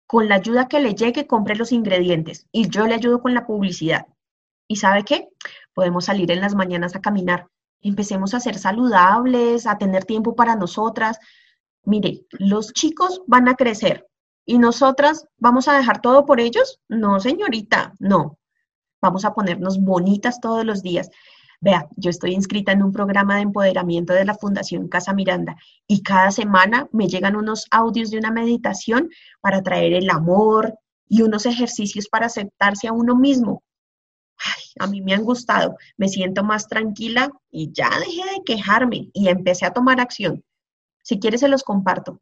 Con 0.06 0.30
la 0.30 0.36
ayuda 0.36 0.68
que 0.68 0.80
le 0.80 0.94
llegue, 0.94 1.26
compre 1.26 1.54
los 1.54 1.70
ingredientes 1.70 2.46
y 2.50 2.70
yo 2.70 2.86
le 2.86 2.94
ayudo 2.94 3.20
con 3.20 3.34
la 3.34 3.46
publicidad. 3.46 4.06
¿Y 4.68 4.76
sabe 4.76 5.04
qué? 5.04 5.28
Podemos 5.74 6.06
salir 6.06 6.30
en 6.30 6.40
las 6.40 6.54
mañanas 6.54 6.96
a 6.96 7.02
caminar 7.02 7.50
empecemos 7.80 8.34
a 8.34 8.40
ser 8.40 8.58
saludables, 8.58 9.66
a 9.66 9.78
tener 9.78 10.04
tiempo 10.04 10.34
para 10.34 10.56
nosotras. 10.56 11.18
Mire, 11.84 12.26
los 12.32 12.72
chicos 12.72 13.22
van 13.26 13.48
a 13.48 13.54
crecer 13.54 14.06
y 14.44 14.58
nosotras 14.58 15.26
vamos 15.38 15.68
a 15.68 15.76
dejar 15.76 16.00
todo 16.00 16.26
por 16.26 16.40
ellos. 16.40 16.80
No, 16.88 17.20
señorita, 17.20 17.94
no. 17.98 18.38
Vamos 19.00 19.24
a 19.24 19.34
ponernos 19.34 19.80
bonitas 19.80 20.40
todos 20.40 20.64
los 20.64 20.82
días. 20.82 21.10
Vea, 21.60 21.88
yo 21.96 22.10
estoy 22.10 22.32
inscrita 22.32 22.72
en 22.72 22.82
un 22.82 22.92
programa 22.92 23.36
de 23.36 23.42
empoderamiento 23.42 24.12
de 24.12 24.24
la 24.24 24.34
Fundación 24.34 24.88
Casa 24.88 25.14
Miranda 25.14 25.56
y 25.86 26.02
cada 26.02 26.30
semana 26.30 26.88
me 26.92 27.08
llegan 27.08 27.36
unos 27.36 27.66
audios 27.70 28.10
de 28.10 28.18
una 28.18 28.30
meditación 28.30 29.10
para 29.40 29.62
traer 29.62 29.94
el 29.94 30.10
amor 30.10 30.78
y 31.08 31.22
unos 31.22 31.46
ejercicios 31.46 32.08
para 32.08 32.26
aceptarse 32.26 32.88
a 32.88 32.92
uno 32.92 33.16
mismo. 33.16 33.62
A 34.78 34.86
mí 34.86 35.00
me 35.00 35.14
han 35.14 35.24
gustado, 35.24 35.76
me 35.96 36.08
siento 36.08 36.44
más 36.44 36.68
tranquila 36.68 37.30
y 37.50 37.72
ya 37.72 37.90
dejé 37.98 38.22
de 38.30 38.44
quejarme 38.44 39.10
y 39.12 39.28
empecé 39.28 39.66
a 39.66 39.72
tomar 39.72 40.00
acción. 40.00 40.44
Si 41.02 41.18
quiere 41.18 41.38
se 41.38 41.48
los 41.48 41.62
comparto. 41.62 42.20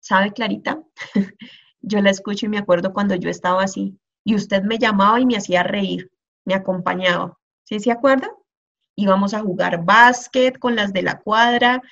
¿Sabe, 0.00 0.32
Clarita? 0.32 0.82
yo 1.80 2.00
la 2.00 2.10
escucho 2.10 2.46
y 2.46 2.48
me 2.48 2.58
acuerdo 2.58 2.92
cuando 2.92 3.14
yo 3.14 3.28
estaba 3.28 3.62
así 3.62 3.98
y 4.24 4.34
usted 4.34 4.62
me 4.62 4.78
llamaba 4.78 5.20
y 5.20 5.26
me 5.26 5.36
hacía 5.36 5.62
reír, 5.62 6.10
me 6.44 6.54
acompañaba. 6.54 7.38
¿Sí 7.64 7.80
se 7.80 7.92
acuerda? 7.92 8.30
Íbamos 8.96 9.34
a 9.34 9.40
jugar 9.40 9.84
básquet 9.84 10.58
con 10.58 10.76
las 10.76 10.92
de 10.92 11.02
la 11.02 11.20
cuadra. 11.20 11.82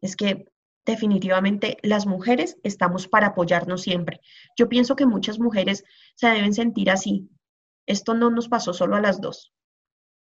Es 0.00 0.16
que 0.16 0.46
definitivamente 0.86 1.76
las 1.82 2.06
mujeres 2.06 2.56
estamos 2.62 3.08
para 3.08 3.28
apoyarnos 3.28 3.82
siempre. 3.82 4.20
Yo 4.56 4.68
pienso 4.68 4.96
que 4.96 5.06
muchas 5.06 5.38
mujeres 5.38 5.84
se 6.14 6.28
deben 6.28 6.54
sentir 6.54 6.90
así. 6.90 7.28
Esto 7.86 8.14
no 8.14 8.30
nos 8.30 8.48
pasó 8.48 8.72
solo 8.72 8.96
a 8.96 9.00
las 9.00 9.20
dos. 9.20 9.52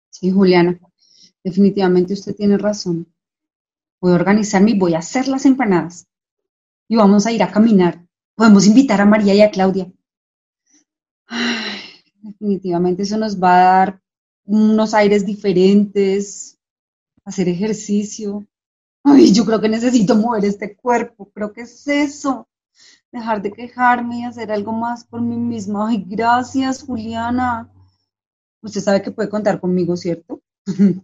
Sí, 0.10 0.32
Juliana, 0.32 0.80
definitivamente 1.44 2.14
usted 2.14 2.36
tiene 2.36 2.58
razón. 2.58 3.08
Voy 4.00 4.12
a 4.12 4.16
organizarme 4.16 4.72
y 4.72 4.80
voy 4.80 4.94
a 4.94 5.00
hacer 5.00 5.28
las 5.28 5.46
empanadas. 5.46 6.08
Y 6.88 6.96
vamos 6.96 7.26
a 7.26 7.32
ir 7.32 7.44
a 7.44 7.52
caminar. 7.52 8.06
Podemos 8.36 8.66
invitar 8.66 9.00
a 9.00 9.06
María 9.06 9.34
y 9.34 9.42
a 9.42 9.52
Claudia. 9.52 9.92
definitivamente 12.22 13.04
eso 13.04 13.18
nos 13.18 13.42
va 13.42 13.54
a 13.56 13.76
dar 13.78 14.02
unos 14.46 14.94
aires 14.94 15.26
diferentes, 15.26 16.58
hacer 17.24 17.48
ejercicio. 17.48 18.46
Ay, 19.04 19.34
yo 19.34 19.46
creo 19.46 19.62
que 19.62 19.70
necesito 19.70 20.16
mover 20.16 20.46
este 20.46 20.76
cuerpo, 20.76 21.32
creo 21.32 21.54
que 21.54 21.62
es 21.62 21.88
eso. 21.88 22.48
Dejar 23.12 23.42
de 23.42 23.52
quejarme 23.52 24.20
y 24.20 24.24
hacer 24.24 24.52
algo 24.52 24.72
más 24.72 25.04
por 25.04 25.22
mí 25.22 25.38
misma. 25.38 25.90
Ay, 25.90 26.06
gracias, 26.08 26.84
Juliana. 26.84 27.70
Usted 28.62 28.82
sabe 28.82 29.02
que 29.02 29.12
puede 29.12 29.30
contar 29.30 29.60
conmigo, 29.60 29.98
¿cierto? 29.98 30.42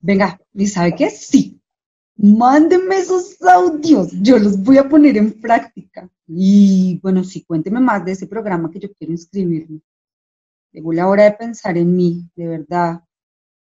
Venga, 0.00 0.40
¿y 0.52 0.66
sabe 0.66 0.94
qué? 0.94 1.10
Sí. 1.10 1.60
Mándenme 2.16 2.98
esos 2.98 3.40
audios, 3.42 4.12
yo 4.20 4.38
los 4.38 4.62
voy 4.62 4.78
a 4.78 4.88
poner 4.88 5.16
en 5.16 5.40
práctica. 5.40 6.10
Y 6.26 7.00
bueno, 7.02 7.24
sí, 7.24 7.44
cuénteme 7.44 7.80
más 7.80 8.04
de 8.04 8.12
ese 8.12 8.26
programa 8.26 8.70
que 8.70 8.78
yo 8.78 8.92
quiero 8.92 9.12
inscribirme. 9.12 9.80
Llegó 10.72 10.92
la 10.92 11.08
hora 11.08 11.24
de 11.24 11.32
pensar 11.32 11.76
en 11.78 11.96
mí, 11.96 12.28
de 12.36 12.46
verdad, 12.46 13.02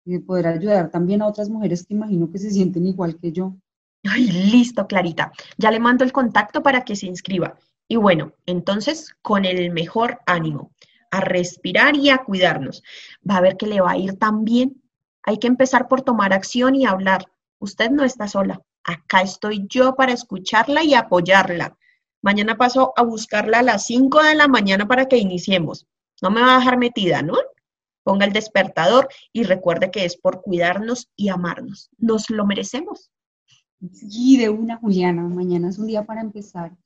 y 0.06 0.14
de 0.14 0.20
poder 0.20 0.48
ayudar 0.48 0.90
también 0.90 1.22
a 1.22 1.28
otras 1.28 1.50
mujeres 1.50 1.86
que 1.86 1.94
imagino 1.94 2.32
que 2.32 2.40
se 2.40 2.52
sienten 2.52 2.86
igual 2.88 3.18
que 3.20 3.32
yo. 3.32 3.56
Ay, 4.04 4.32
listo, 4.32 4.88
Clarita. 4.88 5.32
Ya 5.58 5.72
le 5.72 5.80
mando 5.80 6.04
el 6.04 6.12
contacto 6.12 6.64
para 6.64 6.84
que 6.84 6.96
se 6.96 7.06
inscriba. 7.06 7.58
Y 7.88 7.98
bueno, 7.98 8.34
entonces, 8.46 9.16
con 9.22 9.46
el 9.46 9.72
mejor 9.72 10.20
ánimo, 10.26 10.72
a 11.12 11.22
respirar 11.22 11.96
y 11.96 12.10
a 12.10 12.20
cuidarnos. 12.20 12.84
Va 13.30 13.38
a 13.38 13.42
ver 13.42 13.58
que 13.58 13.68
le 13.68 13.82
va 13.82 13.92
a 13.92 13.98
ir 13.98 14.18
tan 14.18 14.44
bien. 14.44 14.82
Hay 15.24 15.38
que 15.38 15.48
empezar 15.48 15.88
por 15.88 16.02
tomar 16.02 16.34
acción 16.34 16.76
y 16.76 16.86
hablar. 16.86 17.26
Usted 17.60 17.92
no 17.92 18.04
está 18.04 18.28
sola. 18.28 18.62
Acá 18.84 19.22
estoy 19.22 19.68
yo 19.70 19.94
para 19.96 20.14
escucharla 20.14 20.84
y 20.84 20.96
apoyarla. 20.96 21.78
Mañana 22.22 22.56
paso 22.56 22.94
a 22.96 23.04
buscarla 23.04 23.60
a 23.60 23.64
las 23.64 23.86
5 23.86 24.24
de 24.24 24.36
la 24.36 24.48
mañana 24.48 24.88
para 24.88 25.08
que 25.08 25.18
iniciemos. 25.18 25.86
No 26.22 26.32
me 26.32 26.42
va 26.42 26.56
a 26.56 26.60
dejar 26.60 26.78
metida, 26.78 27.22
¿no? 27.22 27.36
Ponga 28.04 28.26
el 28.26 28.34
despertador 28.34 29.10
y 29.32 29.44
recuerde 29.44 29.92
que 29.92 30.06
es 30.06 30.18
por 30.18 30.42
cuidarnos 30.42 31.10
y 31.16 31.30
amarnos. 31.30 31.90
Nos 31.98 32.30
lo 32.30 32.46
merecemos. 32.46 33.12
Sí, 33.90 34.38
de 34.38 34.50
una, 34.50 34.78
Juliana. 34.78 35.24
Mañana 35.24 35.70
es 35.70 35.80
un 35.80 35.88
día 35.88 36.06
para 36.06 36.22
empezar. 36.22 36.78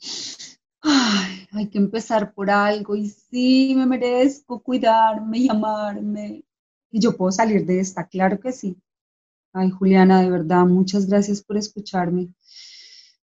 Ay, 0.82 1.48
hay 1.52 1.68
que 1.70 1.78
empezar 1.78 2.34
por 2.34 2.50
algo 2.50 2.96
y 2.96 3.10
sí, 3.10 3.74
me 3.76 3.86
merezco 3.86 4.62
cuidarme 4.62 5.40
y 5.40 5.50
amarme. 5.50 6.46
Y 6.92 7.00
yo 7.00 7.18
puedo 7.18 7.32
salir 7.32 7.66
de 7.66 7.80
esta, 7.80 8.08
claro 8.08 8.40
que 8.40 8.52
sí. 8.52 8.78
Ay, 9.54 9.72
Juliana, 9.72 10.22
de 10.22 10.30
verdad, 10.30 10.66
muchas 10.66 11.08
gracias 11.08 11.42
por 11.44 11.58
escucharme. 11.58 12.34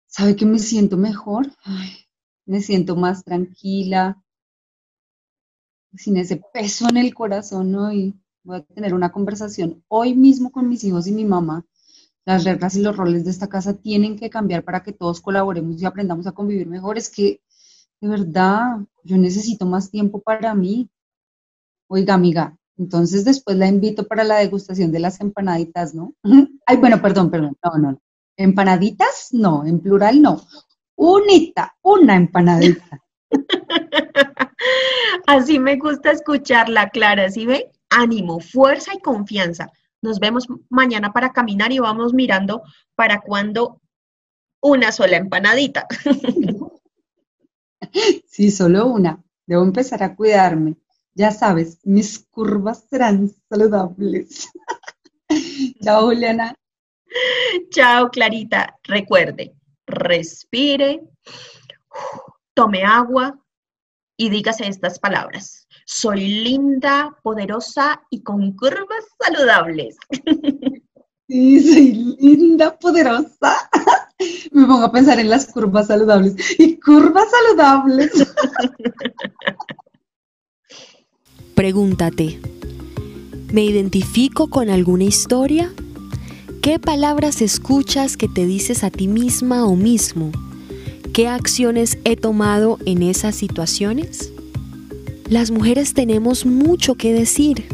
¿Sabe 0.07 0.37
que 0.37 0.47
me 0.47 0.59
siento 0.59 0.97
mejor? 0.97 1.53
Ay, 1.65 1.91
me 2.47 2.61
siento 2.61 2.97
más 2.97 3.25
tranquila, 3.25 4.23
sin 5.95 6.17
ese 6.17 6.41
peso 6.53 6.89
en 6.89 6.99
el 6.99 7.15
corazón, 7.15 7.73
¿no? 7.73 7.93
Y 7.93 8.15
voy 8.45 8.59
a 8.59 8.65
tener 8.65 8.95
una 8.95 9.13
conversación 9.13 9.83
hoy 9.89 10.15
mismo 10.15 10.53
con 10.53 10.69
mis 10.69 10.85
hijos 10.85 11.07
y 11.07 11.13
mi 11.13 11.25
mamá. 11.25 11.65
Las 12.27 12.45
reglas 12.45 12.77
y 12.77 12.83
los 12.83 12.97
roles 12.97 13.25
de 13.25 13.31
esta 13.31 13.49
casa 13.49 13.75
tienen 13.75 14.19
que 14.19 14.29
cambiar 14.29 14.65
para 14.65 14.83
que 14.83 14.93
todos 14.93 15.21
colaboremos 15.21 15.81
y 15.81 15.87
aprendamos 15.87 16.27
a 16.27 16.33
convivir 16.33 16.67
mejor. 16.67 16.99
Es 16.99 17.09
que, 17.09 17.41
de 18.01 18.09
verdad, 18.09 18.79
yo 19.05 19.17
necesito 19.17 19.65
más 19.65 19.91
tiempo 19.91 20.21
para 20.21 20.55
mí. 20.55 20.91
Oiga, 21.89 22.15
amiga, 22.15 22.57
entonces 22.77 23.25
después 23.25 23.57
la 23.57 23.69
invito 23.69 24.07
para 24.07 24.25
la 24.25 24.39
degustación 24.39 24.93
de 24.93 24.99
las 24.99 25.21
empanaditas, 25.21 25.95
¿no? 25.95 26.15
Ay, 26.67 26.77
bueno, 26.77 27.01
perdón, 27.01 27.31
perdón, 27.31 27.57
no, 27.65 27.79
no. 27.79 27.99
Empanaditas, 28.37 29.29
no, 29.33 29.65
en 29.65 29.81
plural 29.81 30.21
no. 30.21 30.43
Unita, 30.97 31.77
una 31.83 32.17
empanadita. 32.17 33.01
Así 35.27 35.59
me 35.59 35.77
gusta 35.77 36.11
escucharla, 36.11 36.89
Clara. 36.91 37.31
¿Sí 37.31 37.47
ve? 37.47 37.71
Ánimo, 37.91 38.41
fuerza 38.41 38.93
y 38.95 39.01
confianza. 39.01 39.71
Nos 40.07 40.21
vemos 40.21 40.47
mañana 40.71 41.13
para 41.13 41.33
caminar 41.33 41.73
y 41.73 41.81
vamos 41.81 42.15
mirando 42.15 42.63
para 42.95 43.21
cuando 43.21 43.83
una 44.63 44.93
sola 44.93 45.17
empanadita. 45.17 45.87
Sí, 48.27 48.51
solo 48.51 48.87
una. 48.87 49.23
Debo 49.47 49.63
empezar 49.63 50.03
a 50.03 50.15
cuidarme. 50.17 50.77
Ya 51.15 51.31
sabes, 51.31 51.79
mis 51.85 52.27
curvas 52.31 52.85
serán 52.91 53.31
saludables. 53.49 54.51
Chao, 55.83 56.07
Juliana. 56.07 56.55
Chao, 57.71 58.11
Clarita. 58.11 58.77
Recuerde, 58.83 59.55
respire, 59.87 61.01
tome 62.55 62.83
agua, 62.83 63.39
y 64.17 64.31
dígase 64.31 64.67
estas 64.67 64.99
palabras. 64.99 65.66
Soy 65.89 66.21
linda, 66.43 67.17
poderosa 67.23 68.03
y 68.11 68.21
con 68.21 68.53
curvas 68.57 69.05
saludables. 69.25 69.97
Sí, 71.29 71.61
soy 71.61 72.17
linda, 72.19 72.77
poderosa. 72.77 73.57
Me 74.51 74.67
pongo 74.67 74.85
a 74.85 74.93
pensar 74.93 75.21
en 75.21 75.31
las 75.31 75.47
curvas 75.47 75.87
saludables. 75.87 76.35
Y 76.59 76.81
curvas 76.81 77.27
saludables. 77.31 78.11
Pregúntate, 81.55 82.41
¿me 83.53 83.65
identifico 83.65 84.51
con 84.51 84.71
alguna 84.71 85.05
historia? 85.05 85.73
¿Qué 86.63 86.81
palabras 86.81 87.41
escuchas 87.43 88.17
que 88.17 88.27
te 88.29 88.45
dices 88.45 88.83
a 88.83 88.91
ti 88.91 89.07
misma 89.07 89.65
o 89.65 89.77
mismo? 89.77 90.33
¿Qué 91.15 91.29
acciones 91.29 91.97
he 92.05 92.17
tomado 92.17 92.79
en 92.87 93.03
esas 93.03 93.37
situaciones? 93.37 94.33
Las 95.29 95.51
mujeres 95.51 95.95
tenemos 95.95 96.47
mucho 96.47 96.95
que 96.95 97.13
decir. 97.13 97.67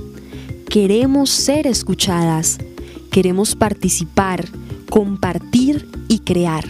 Queremos 0.69 1.31
ser 1.31 1.67
escuchadas. 1.67 2.59
Queremos 3.11 3.55
participar, 3.57 4.49
compartir 4.88 5.88
y 6.09 6.21
crear. 6.21 6.65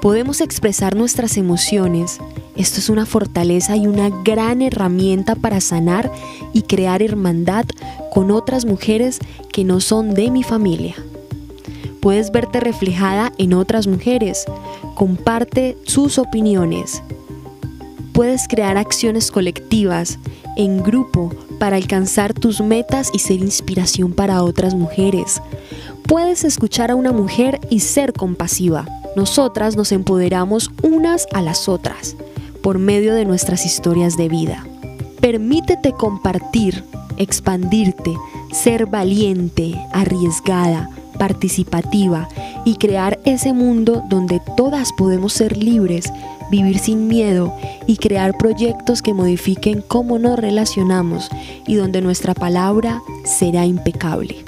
Podemos 0.00 0.40
expresar 0.40 0.96
nuestras 0.96 1.36
emociones. 1.36 2.18
Esto 2.56 2.80
es 2.80 2.88
una 2.88 3.06
fortaleza 3.06 3.76
y 3.76 3.86
una 3.86 4.10
gran 4.24 4.62
herramienta 4.62 5.34
para 5.34 5.60
sanar 5.60 6.10
y 6.52 6.62
crear 6.62 7.02
hermandad 7.02 7.66
con 8.12 8.30
otras 8.30 8.64
mujeres 8.64 9.18
que 9.52 9.64
no 9.64 9.80
son 9.80 10.14
de 10.14 10.30
mi 10.30 10.42
familia 10.42 10.96
puedes 12.02 12.32
verte 12.32 12.58
reflejada 12.58 13.32
en 13.38 13.54
otras 13.54 13.86
mujeres. 13.86 14.44
Comparte 14.96 15.78
sus 15.84 16.18
opiniones. 16.18 17.00
Puedes 18.12 18.46
crear 18.46 18.76
acciones 18.76 19.30
colectivas, 19.30 20.18
en 20.56 20.82
grupo, 20.82 21.30
para 21.58 21.76
alcanzar 21.76 22.34
tus 22.34 22.60
metas 22.60 23.10
y 23.14 23.20
ser 23.20 23.40
inspiración 23.40 24.12
para 24.12 24.42
otras 24.42 24.74
mujeres. 24.74 25.40
Puedes 26.06 26.44
escuchar 26.44 26.90
a 26.90 26.94
una 26.94 27.12
mujer 27.12 27.60
y 27.70 27.80
ser 27.80 28.12
compasiva. 28.12 28.86
Nosotras 29.16 29.76
nos 29.76 29.92
empoderamos 29.92 30.70
unas 30.82 31.26
a 31.32 31.40
las 31.40 31.68
otras 31.68 32.16
por 32.62 32.78
medio 32.78 33.14
de 33.14 33.24
nuestras 33.24 33.64
historias 33.64 34.16
de 34.16 34.28
vida. 34.28 34.66
Permítete 35.20 35.92
compartir, 35.92 36.84
expandirte, 37.16 38.14
ser 38.52 38.86
valiente, 38.86 39.74
arriesgada, 39.92 40.90
participativa 41.18 42.28
y 42.64 42.76
crear 42.76 43.20
ese 43.24 43.52
mundo 43.52 44.02
donde 44.08 44.40
todas 44.56 44.92
podemos 44.92 45.32
ser 45.32 45.56
libres, 45.56 46.12
vivir 46.52 46.78
sin 46.78 47.08
miedo 47.08 47.52
y 47.86 47.96
crear 47.96 48.36
proyectos 48.36 49.00
que 49.00 49.14
modifiquen 49.14 49.82
cómo 49.88 50.18
nos 50.18 50.38
relacionamos 50.38 51.30
y 51.66 51.74
donde 51.74 52.02
nuestra 52.02 52.34
palabra 52.34 53.02
será 53.24 53.64
impecable. 53.64 54.44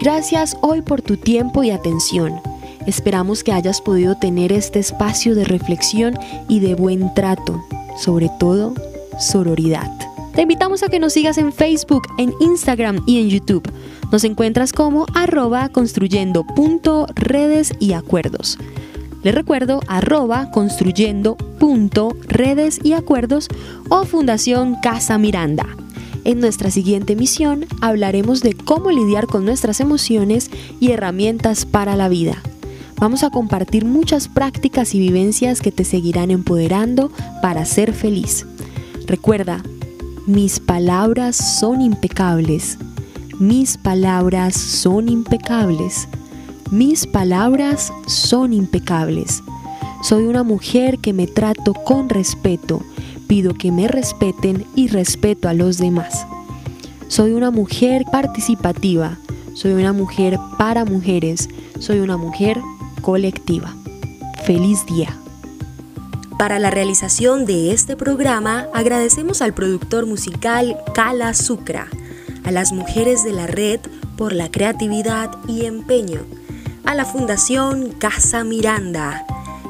Gracias 0.00 0.56
hoy 0.60 0.80
por 0.80 1.02
tu 1.02 1.16
tiempo 1.16 1.64
y 1.64 1.70
atención. 1.70 2.40
Esperamos 2.86 3.42
que 3.42 3.52
hayas 3.52 3.80
podido 3.80 4.16
tener 4.16 4.52
este 4.52 4.78
espacio 4.78 5.34
de 5.34 5.44
reflexión 5.44 6.14
y 6.48 6.60
de 6.60 6.74
buen 6.74 7.12
trato, 7.14 7.64
sobre 7.98 8.30
todo 8.38 8.72
sororidad. 9.18 9.90
Te 10.34 10.42
invitamos 10.42 10.82
a 10.82 10.88
que 10.88 11.00
nos 11.00 11.14
sigas 11.14 11.38
en 11.38 11.52
Facebook, 11.52 12.02
en 12.18 12.32
Instagram 12.40 13.02
y 13.06 13.20
en 13.20 13.28
YouTube. 13.28 13.68
Nos 14.12 14.22
encuentras 14.22 14.72
como 14.72 15.06
arroba 15.14 15.68
construyendo 15.68 16.44
punto 16.44 17.06
redes 17.14 17.72
y 17.80 17.92
acuerdos. 17.92 18.58
Les 19.24 19.34
recuerdo 19.34 19.80
arroba 19.88 20.52
construyendo 20.52 21.36
redes 22.28 22.78
y 22.82 22.92
acuerdos 22.92 23.48
o 23.88 24.04
Fundación 24.04 24.76
Casa 24.82 25.16
Miranda. 25.18 25.66
En 26.24 26.40
nuestra 26.40 26.70
siguiente 26.70 27.16
misión 27.16 27.66
hablaremos 27.80 28.42
de 28.42 28.54
cómo 28.54 28.90
lidiar 28.90 29.26
con 29.26 29.44
nuestras 29.44 29.80
emociones 29.80 30.50
y 30.78 30.90
herramientas 30.92 31.64
para 31.64 31.96
la 31.96 32.08
vida. 32.08 32.42
Vamos 32.98 33.24
a 33.24 33.30
compartir 33.30 33.84
muchas 33.84 34.28
prácticas 34.28 34.94
y 34.94 35.00
vivencias 35.00 35.60
que 35.60 35.72
te 35.72 35.84
seguirán 35.84 36.30
empoderando 36.30 37.10
para 37.40 37.64
ser 37.64 37.92
feliz. 37.92 38.46
Recuerda, 39.06 39.62
mis 40.26 40.60
palabras 40.60 41.36
son 41.36 41.80
impecables. 41.80 42.78
Mis 43.38 43.78
palabras 43.78 44.54
son 44.54 45.08
impecables. 45.08 46.08
Mis 46.74 47.06
palabras 47.06 47.92
son 48.08 48.52
impecables. 48.52 49.44
Soy 50.02 50.24
una 50.24 50.42
mujer 50.42 50.98
que 50.98 51.12
me 51.12 51.28
trato 51.28 51.72
con 51.72 52.08
respeto. 52.08 52.82
Pido 53.28 53.54
que 53.54 53.70
me 53.70 53.86
respeten 53.86 54.66
y 54.74 54.88
respeto 54.88 55.48
a 55.48 55.54
los 55.54 55.78
demás. 55.78 56.26
Soy 57.06 57.30
una 57.30 57.52
mujer 57.52 58.02
participativa. 58.10 59.18
Soy 59.54 59.74
una 59.74 59.92
mujer 59.92 60.36
para 60.58 60.84
mujeres. 60.84 61.48
Soy 61.78 62.00
una 62.00 62.16
mujer 62.16 62.60
colectiva. 63.02 63.72
Feliz 64.44 64.84
día. 64.86 65.16
Para 66.40 66.58
la 66.58 66.72
realización 66.72 67.46
de 67.46 67.70
este 67.70 67.94
programa 67.94 68.66
agradecemos 68.74 69.42
al 69.42 69.54
productor 69.54 70.06
musical 70.06 70.76
Kala 70.92 71.34
Sucra, 71.34 71.86
a 72.42 72.50
las 72.50 72.72
mujeres 72.72 73.22
de 73.22 73.30
la 73.30 73.46
red 73.46 73.78
por 74.16 74.32
la 74.32 74.50
creatividad 74.50 75.30
y 75.46 75.66
empeño, 75.66 76.22
a 76.84 76.94
la 76.94 77.04
Fundación 77.04 77.92
Casa 77.92 78.44
Miranda 78.44 79.24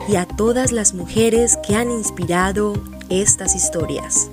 y 0.08 0.16
a 0.16 0.26
todas 0.26 0.72
las 0.72 0.94
mujeres 0.94 1.58
que 1.66 1.76
han 1.76 1.90
inspirado 1.90 2.74
estas 3.08 3.54
historias. 3.54 4.28